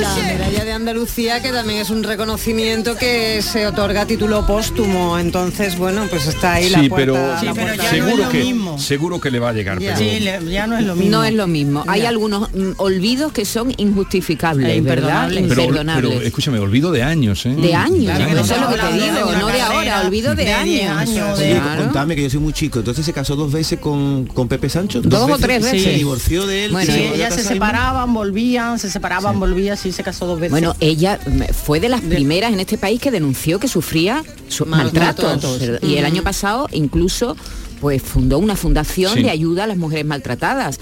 [0.00, 5.18] La medalla de Andalucía, que también es un reconocimiento que se otorga a título póstumo.
[5.18, 7.12] Entonces, bueno, pues está ahí la Sí, puerta.
[7.12, 7.90] pero, la puerta.
[7.90, 9.78] seguro que seguro que le va a llegar.
[9.80, 9.94] Ya.
[9.94, 11.10] pero- Sí, le- ya no es lo mismo.
[11.10, 11.84] No es lo mismo.
[11.86, 12.08] Hay Ya.
[12.10, 15.28] algunos mm, olvidos que son injustificables, E ¿verdad?
[15.30, 15.44] imperdonables.
[15.48, 16.10] pero, Imperdonables.
[16.14, 17.54] pero escúchame, olvido de años, ¿eh?
[17.56, 20.90] de años, eso es lo que te digo, no de ahora, olvido de, años.
[20.96, 21.82] años, Oye, Claro.
[21.84, 25.00] contadme que yo soy muy chico, entonces se casó dos veces con, con Pepe Sancho.
[25.02, 25.82] Dos o tres veces.
[25.82, 26.72] Se divorció de él.
[26.72, 30.50] Bueno, ellas se separaban, volvían, se separaban, volvían, sí se casó dos veces.
[30.52, 34.66] Bueno, ella mm, fue de las primeras en este país que denunció que sufría su-
[34.66, 35.24] maltratos.
[35.42, 35.82] Maltratos.
[35.82, 37.36] Y el año pasado incluso
[37.80, 39.22] pues fundó una fundación Sí.
[39.22, 40.78] de ayuda a las mujeres maltratadas.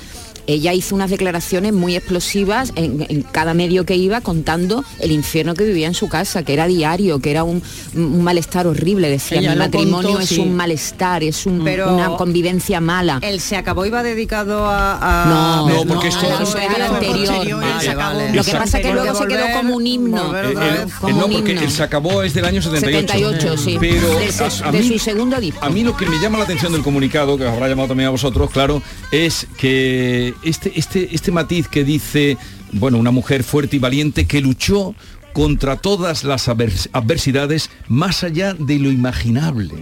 [0.47, 5.55] Ella hizo unas declaraciones muy explosivas en, en cada medio que iba contando el infierno
[5.55, 7.63] que vivía en su casa, que era diario, que era un,
[7.95, 9.09] un malestar horrible.
[9.09, 10.41] Decía, Ella mi matrimonio contó, es sí.
[10.41, 13.19] un malestar, es un- Pero- una convivencia mala.
[13.23, 14.99] El se acabó iba dedicado a...
[15.25, 17.61] a- No, No, porque esto- es al anterior.
[17.61, 18.33] Vale, vale.
[18.35, 20.37] Lo que pasa es que luego se Volver- quedó como un himno.
[20.37, 23.13] Eh, el- eh, no, porque el se acabó es del año 78.
[23.15, 23.77] 78, sí.
[23.81, 25.65] Pero de su, a- a de mí- su segundo disco.
[25.65, 28.09] A mí lo que me llama la atención del comunicado, que os habrá llamado también
[28.09, 32.37] a vosotros, claro, es que este, este, este matiz que dice,
[32.73, 34.95] bueno, una mujer fuerte y valiente que luchó
[35.33, 39.75] contra todas las advers- adversidades más allá de lo imaginable.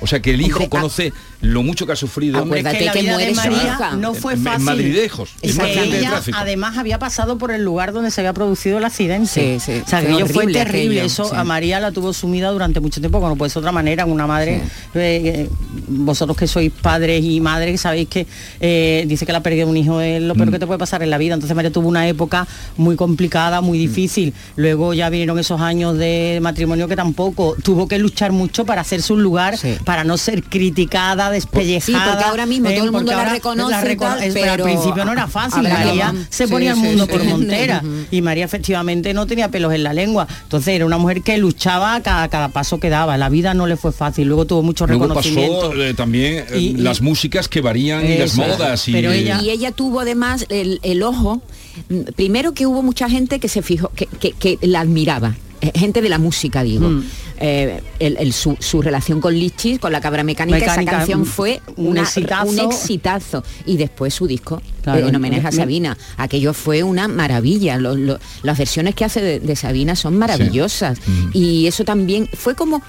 [0.00, 1.12] O sea que el hijo conoce
[1.42, 2.38] lo mucho que ha sufrido.
[2.38, 4.64] Acuérdate que, la vida de María no fue en fácil.
[4.64, 6.38] Madridejos, en un de tráfico.
[6.40, 9.28] además había pasado por el lugar donde se había producido el accidente.
[9.28, 10.80] Sí, sí, O sea, fue que ello fue terrible.
[11.00, 11.34] aquello, Eso sí.
[11.36, 14.26] a María la tuvo sumida durante mucho tiempo, como no puede ser otra manera, una
[14.26, 14.60] madre, eh,
[14.94, 15.48] eh,
[15.88, 18.26] vosotros que sois padres y madres, sabéis que
[18.60, 20.52] eh, dice que la pérdida de un hijo es lo peor Mm.
[20.52, 21.34] que te puede pasar en la vida.
[21.34, 23.80] Entonces María tuvo una época muy complicada, muy Mm.
[23.80, 24.34] difícil.
[24.54, 29.12] Luego ya vinieron esos años de matrimonio que tampoco tuvo que luchar mucho para hacerse
[29.12, 32.04] un lugar, para no ser criticada, despellejada.
[32.04, 35.04] Sí, porque ahora mismo todo el mundo la reconoce y tal, es- pero al principio
[35.04, 35.62] no era fácil.
[35.64, 37.10] María que- se sí, ponía el mundo sí.
[37.10, 40.26] por montera y María efectivamente no tenía pelos en la lengua.
[40.44, 43.16] Entonces era una mujer que luchaba a cada, cada paso que daba.
[43.16, 44.28] La vida no le fue fácil.
[44.28, 45.70] Luego tuvo mucho Luego reconocimiento.
[45.70, 48.86] pasó eh, también eh, Y- y- las músicas que varían y las modas.
[48.88, 51.42] Y, Pero ella- y ella tuvo además el, el ojo
[51.88, 55.51] mm, primero que hubo mucha gente que se fijó que, que- que la admiraba eh,
[55.74, 56.88] gente de la música digo.
[56.88, 57.04] Mm.
[57.44, 61.22] Eh, el- el- su, su relación con Lichis con la cabra mecánica, Mecánica, esa canción
[61.22, 62.46] mm, fue un una- exitazo.
[62.48, 63.44] un exitazo.
[63.66, 65.98] Y después su disco Claro, eh, en homenaje a me- Sabina.
[66.16, 67.78] Aquello fue una maravilla.
[67.78, 70.98] Lo- lo- las versiones que hace de, de Sabina son maravillosas.
[71.32, 72.80] Y eso también fue como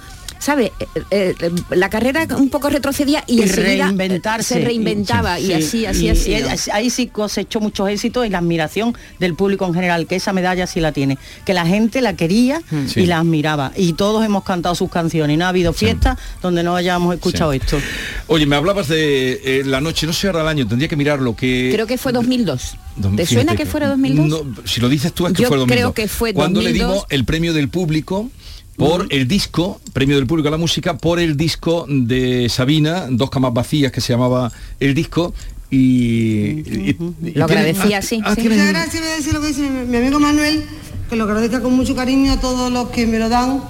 [0.44, 0.74] ¿Sabe?
[1.10, 5.86] Eh, eh, la carrera un poco retrocedía y, eh, reinventarse se reinventaba y Sí, así
[5.86, 9.74] así y así ella- ahí sí cosechó muchos éxitos y la admiración del público en
[9.74, 13.02] general que esa medalla sí la tiene que la gente la quería Sí.
[13.02, 16.62] y la admiraba y todos hemos cantado sus canciones y no ha habido fiesta donde
[16.64, 17.60] no hayamos escuchado Sí.
[17.64, 17.80] esto
[18.28, 21.22] Oye, me hablabas de eh, la noche, no sé ahora el año, tendría que mirar
[21.22, 21.70] lo que...
[21.74, 24.28] creo que fue 2002 Dos- ¿te suena que fuera 2002?
[24.28, 25.94] No, si lo dices tú es que Yo fue 2002.
[25.94, 26.92] creo que fue Cuando le 2002.
[26.92, 28.30] dimos el premio del público
[28.78, 33.30] por el disco, premio del público a la música, por el disco de Sabina, Dos
[33.30, 35.34] camas vacías que se llamaba el disco.
[35.70, 38.48] Y, y- y- Lo agradecía, ah, sí, ah, sí.
[38.48, 40.64] Muchas gracias, voy a decir lo que dice mi, mi amigo Manuel,
[41.10, 43.64] que lo agradezca con mucho cariño a todos los que me lo dan.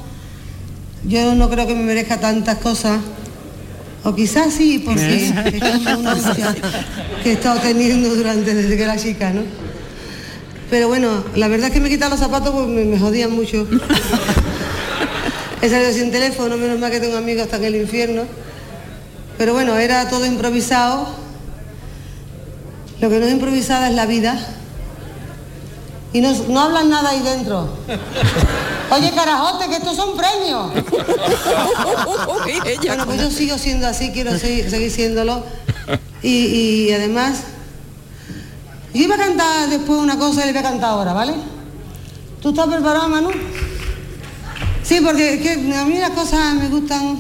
[1.08, 3.00] Yo no creo que me merezca tantas cosas.
[4.06, 5.32] O quizás sí, porque es
[5.86, 6.16] como una
[7.24, 9.44] que he estado teniendo durante desde que era chica, ¿no?
[10.70, 13.66] Pero bueno, la verdad es que me quitan los zapatos porque me, me jodían mucho.
[15.64, 18.24] He salido sin teléfono, menos mal que tengo amigos hasta en el infierno.
[19.38, 21.08] Pero bueno, era todo improvisado.
[23.00, 24.38] Lo que no es improvisada es la vida.
[26.12, 27.70] Y no, no hablan nada ahí dentro.
[28.92, 30.74] Oye, carajote, que estos son premios.
[32.86, 35.46] bueno, pues yo sigo siendo así, quiero seguir, seguir siéndolo.
[36.22, 37.44] Y, y además,
[38.94, 41.36] yo iba a cantar después una cosa y le voy a cantar ahora, ¿vale?
[42.42, 43.30] ¿Tú estás preparado, Manu?
[44.84, 47.18] Sí, porque es que a mí las cosas me gustan.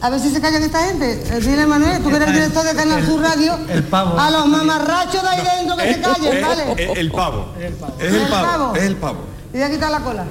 [0.00, 1.12] A ver si se callan esta gente.
[1.12, 3.58] Eh, Dile, Manuel, tú que eres el director de Canal Sur Radio.
[3.68, 4.18] El pavo.
[4.18, 6.92] A los mamarrachos de ahí dentro que se callen, ¿vale?
[7.00, 7.52] El pavo.
[7.58, 8.46] Es ¿El el pavo?
[8.46, 8.76] pavo.
[8.76, 9.18] Es el pavo.
[9.52, 10.24] Le voy a quitar la cola.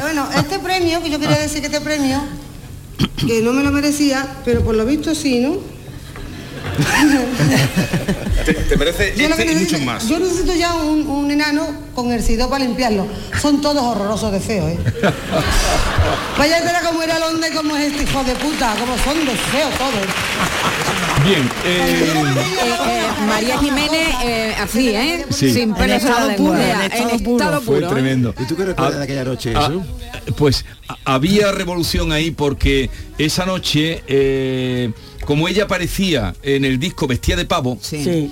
[0.00, 2.20] Bueno, este premio, que yo quería decir que este premio,
[3.16, 5.58] que no me lo merecía, pero por lo visto sí, ¿no?
[8.44, 10.08] Te, te merece Yo, este y necesito, muchos más.
[10.08, 13.06] yo necesito ya un, un enano con el sidó para limpiarlo.
[13.40, 14.78] Son todos horrorosos de feos, ¿eh?
[16.38, 19.74] Vaya entera como era Londres, como es este hijo de puta, como son de feos
[19.78, 19.92] todos.
[21.24, 22.12] Bien, eh,
[22.88, 25.24] Eh, María Jiménez, eh, así, ¿eh?
[25.30, 25.50] Sí.
[25.52, 27.86] Sin En pelos en estado puro, En estado fue puro.
[27.86, 27.90] ¿eh?
[27.90, 28.34] tremendo.
[28.38, 29.82] ¿Y tú qué recuerdas Ah, de aquella noche, ah, Jesús?
[30.36, 34.90] pues a- había revolución ahí porque esa noche, eh,
[35.24, 38.30] como ella aparecía en el disco vestía de pavo, Sí.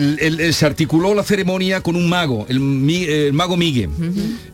[0.00, 2.58] El- el- el- se articuló la ceremonia con un mago, el,
[3.32, 3.88] mago Migue.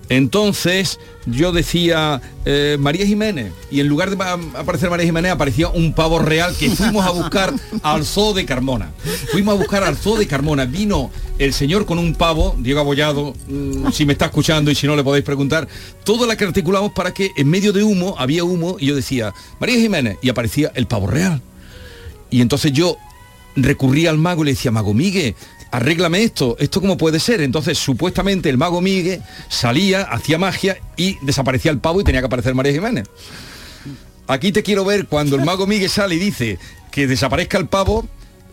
[0.09, 5.68] Entonces yo decía eh, María Jiménez y en lugar de pa- aparecer María Jiménez aparecía
[5.68, 8.92] un pavo real que fuimos a buscar al zoo de Carmona.
[9.32, 10.64] Fuimos a buscar al zoo de Carmona.
[10.64, 14.86] Vino el señor con un pavo, Diego Abollado, mm, si me está escuchando y si
[14.86, 15.66] no le podéis preguntar,
[16.05, 19.32] todo la que articulamos para que en medio de humo había humo y yo decía
[19.59, 21.42] María Jiménez y aparecía el pavo real.
[22.30, 22.97] Y entonces yo
[23.57, 25.35] recurría al mago y le decía, Mago Migue,
[25.71, 27.41] arréglame esto, esto cómo puede ser.
[27.41, 32.27] Entonces supuestamente el mago Migue salía, hacía magia y desaparecía el pavo y tenía que
[32.27, 33.09] aparecer María Jiménez.
[34.29, 36.59] Aquí te quiero ver cuando el mago Migue sale y dice
[36.91, 38.09] que desaparezca el pavo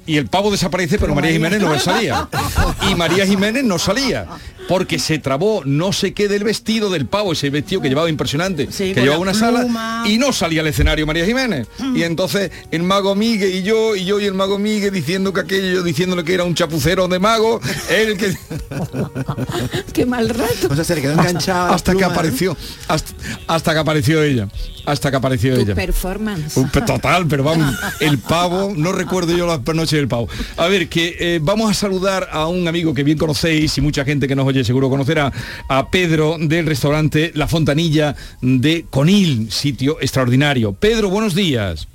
[0.06, 2.28] y el pavo desaparece, pero María Jiménez no salía.
[2.92, 4.28] Y María Jiménez no salía.
[4.68, 8.68] Porque se trabó no sé qué del vestido del pavo, ese vestido que llevaba impresionante,
[8.68, 10.04] que llevaba una sala pluma.
[10.08, 11.68] y no salía al escenario María Jiménez.
[11.96, 15.42] Y entonces el mago Migue y yo, y yo y el mago Migue diciendo que
[15.42, 17.60] aquello, diciéndole que era un chapucero de mago,
[17.90, 18.34] él que
[19.94, 20.68] Qué mal rato.
[20.70, 21.66] O sea, se le quedó enganchado.
[21.66, 22.06] a la hasta que ¿eh?
[22.06, 22.58] apareció,
[22.88, 23.14] hasta,
[23.48, 24.48] hasta que apareció ella,
[24.86, 25.76] hasta que apareció Tu ella.
[25.76, 26.58] performance.
[26.58, 30.28] Un Total, pero vamos, el pavo, no recuerdo yo la noche del pavo.
[30.58, 34.04] A ver, que eh, vamos a saludar a un amigo que bien conocéis y mucha
[34.04, 35.32] gente que nos oye seguro conocerá,
[35.68, 40.74] a Pedro del restaurante La Fontanilla de Conil, sitio extraordinario.
[40.74, 41.88] Pedro, buenos días.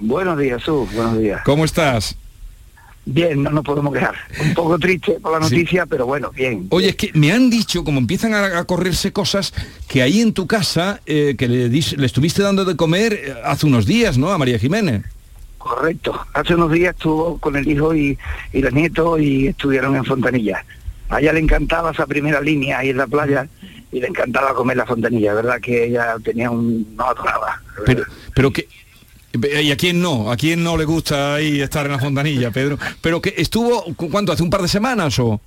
[0.00, 1.40] Buenos días, Sus, buenos días.
[1.44, 2.16] ¿Cómo estás?
[3.06, 4.14] Bien, no nos podemos quejar.
[4.42, 5.54] Un poco triste por la Sí.
[5.54, 6.66] noticia, pero bueno, bien.
[6.70, 9.52] Oye, es que me han dicho, como empiezan a, a correrse cosas,
[9.86, 13.86] que ahí en tu casa, eh, que le estuviste dando de comer eh, hace unos
[13.86, 14.32] días, ¿no?
[14.32, 15.04] A María Jiménez.
[15.58, 16.18] Correcto.
[16.32, 18.18] Hace unos días estuvo con el hijo y,
[18.52, 20.64] y los nietos y estuvieron en Fontanilla.
[21.08, 23.46] A ella le encantaba esa primera línea ahí en la playa
[23.92, 25.60] y le encantaba comer la fontanilla, ¿verdad?
[25.60, 26.94] Que ella tenía un...
[26.96, 27.60] no adoraba.
[27.86, 28.66] Pero, pero que...
[29.62, 30.30] ¿Y a quién no?
[30.30, 32.78] ¿A quién no le gusta ahí estar en la fontanilla, Pedro?
[33.00, 34.30] Pero que estuvo, ¿cu- ¿cuánto?
[34.32, 35.40] ¿Hace un par de semanas o...?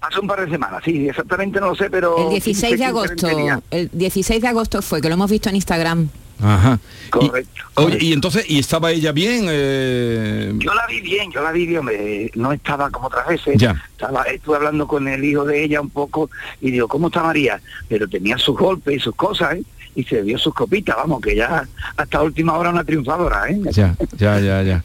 [0.00, 2.16] Hace un par de semanas, sí, exactamente no lo sé, pero...
[2.18, 3.26] El 16 de 15, agosto.
[3.26, 3.60] 20 días.
[3.70, 6.08] El 16 de agosto fue, que lo hemos visto en Instagram.
[6.40, 6.78] Ajá.
[7.10, 7.62] Correcto.
[7.74, 9.46] Oye, y entonces, ¿y estaba ella bien?
[9.48, 13.56] Eh, Yo la vi bien, yo la vi bien, hombre, no estaba como otras veces.
[13.56, 13.82] Ya.
[13.92, 16.30] Estaba, estuve hablando con el hijo de ella un poco
[16.60, 17.60] y digo, ¿cómo está María?
[17.88, 19.62] Pero tenía sus golpes y sus cosas, ¿eh?
[19.94, 21.66] Y se dio sus copitas, vamos, que ya
[21.96, 23.60] hasta última hora una triunfadora, ¿eh?
[23.72, 24.82] Ya, ya, ya, ya.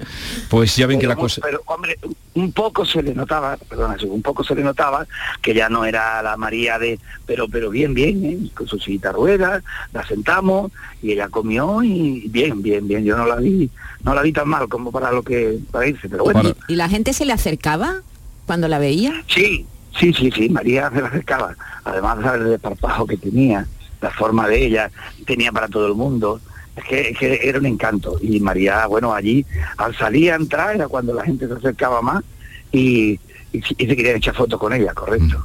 [0.49, 1.41] Pues ya ven que la cosa...
[1.43, 1.97] Pero, hombre,
[2.35, 5.05] un poco se le notaba, perdona, un poco se le notaba
[5.41, 8.49] que ya no era la María de, pero pero bien, bien, ¿eh?
[8.55, 13.03] con su sillita de ruedas, la sentamos y ella comió y bien, bien, bien.
[13.03, 13.69] Yo no la vi,
[14.03, 16.55] no la vi tan mal como para lo que para irse, pero bueno.
[16.67, 18.01] ¿Y la gente se le acercaba
[18.45, 19.13] cuando la veía?
[19.27, 19.65] Sí,
[19.99, 21.55] sí, sí, sí, María se la acercaba.
[21.83, 23.67] Además del desparpajo que tenía,
[24.03, 24.91] la forma de ella,
[25.25, 26.39] tenía para todo el mundo.
[26.75, 28.17] Es que, es que era un encanto.
[28.21, 29.45] Y María, bueno, allí,
[29.77, 32.23] al salir a entrar, era cuando la gente se acercaba más
[32.71, 33.19] y,
[33.53, 35.43] y, se- y se querían echar fotos con ella, correcto.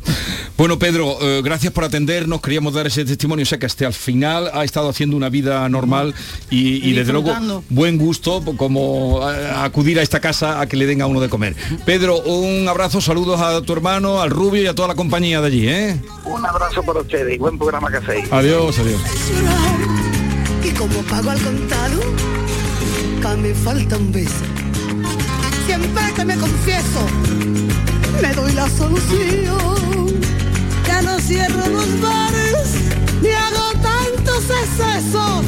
[0.57, 2.41] Bueno, Pedro, eh, gracias por atendernos.
[2.41, 3.47] Queríamos dar ese testimonio.
[3.47, 6.15] Sé que hasta al final ha estado haciendo una vida normal
[6.51, 7.33] y, y desde luego
[7.69, 11.55] buen gusto como acudir a esta casa a que le den a uno de comer.
[11.85, 15.47] Pedro, un abrazo, saludos a tu hermano, al rubio y a toda la compañía de
[15.47, 16.01] allí, ¿eh?
[16.25, 18.33] Un abrazo para ustedes y buen programa que hacéis.
[18.33, 19.01] Adiós, adiós.
[20.65, 22.01] Y como pago al contado,
[23.23, 24.33] que me falta un beso.
[25.67, 27.07] Siempre que me confieso,
[28.21, 30.09] le doy la solución.
[30.87, 32.75] Ya no cierro los bares,
[33.23, 35.45] ni hago tantos excesos.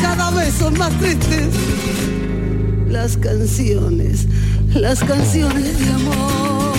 [0.00, 1.54] Cada vez son más tristes
[2.90, 4.26] las canciones,
[4.74, 6.78] las canciones de amor.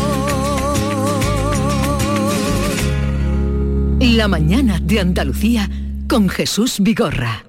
[4.00, 5.70] La mañana de Andalucía
[6.08, 7.49] con Jesús Vigorra.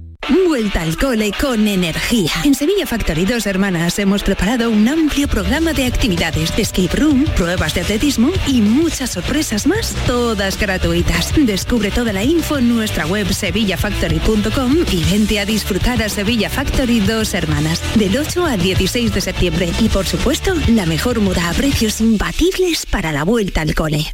[0.29, 2.31] Vuelta al cole con energía.
[2.43, 7.73] En Sevilla Factory Dos Hermanas hemos preparado un amplio programa de actividades, escape room, pruebas
[7.73, 11.33] de atletismo y muchas sorpresas más, todas gratuitas.
[11.35, 16.99] Descubre toda la info en nuestra web sevillafactory.com y vente a disfrutar a Sevilla Factory
[16.99, 19.71] Dos Hermanas del 8 al 16 de septiembre.
[19.79, 24.13] Y por supuesto, la mejor moda a precios imbatibles para la vuelta al cole.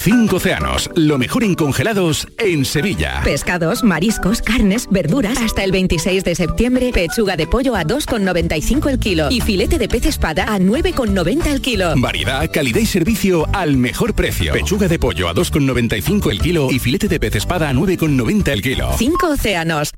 [0.00, 3.20] Cinco océanos, lo mejor en congelados en Sevilla.
[3.24, 5.36] Pescados, mariscos, carnes, verduras.
[5.38, 9.88] Hasta el 26 de septiembre, pechuga de pollo a 2,95 el kilo y filete de
[9.88, 11.94] pez espada a 9,90 el kilo.
[11.96, 14.52] Variedad, calidad y servicio al mejor precio.
[14.52, 18.62] Pechuga de pollo a 2,95 el kilo y filete de pez espada a 9,90 el
[18.62, 18.92] kilo.
[18.96, 19.90] Cinco océanos,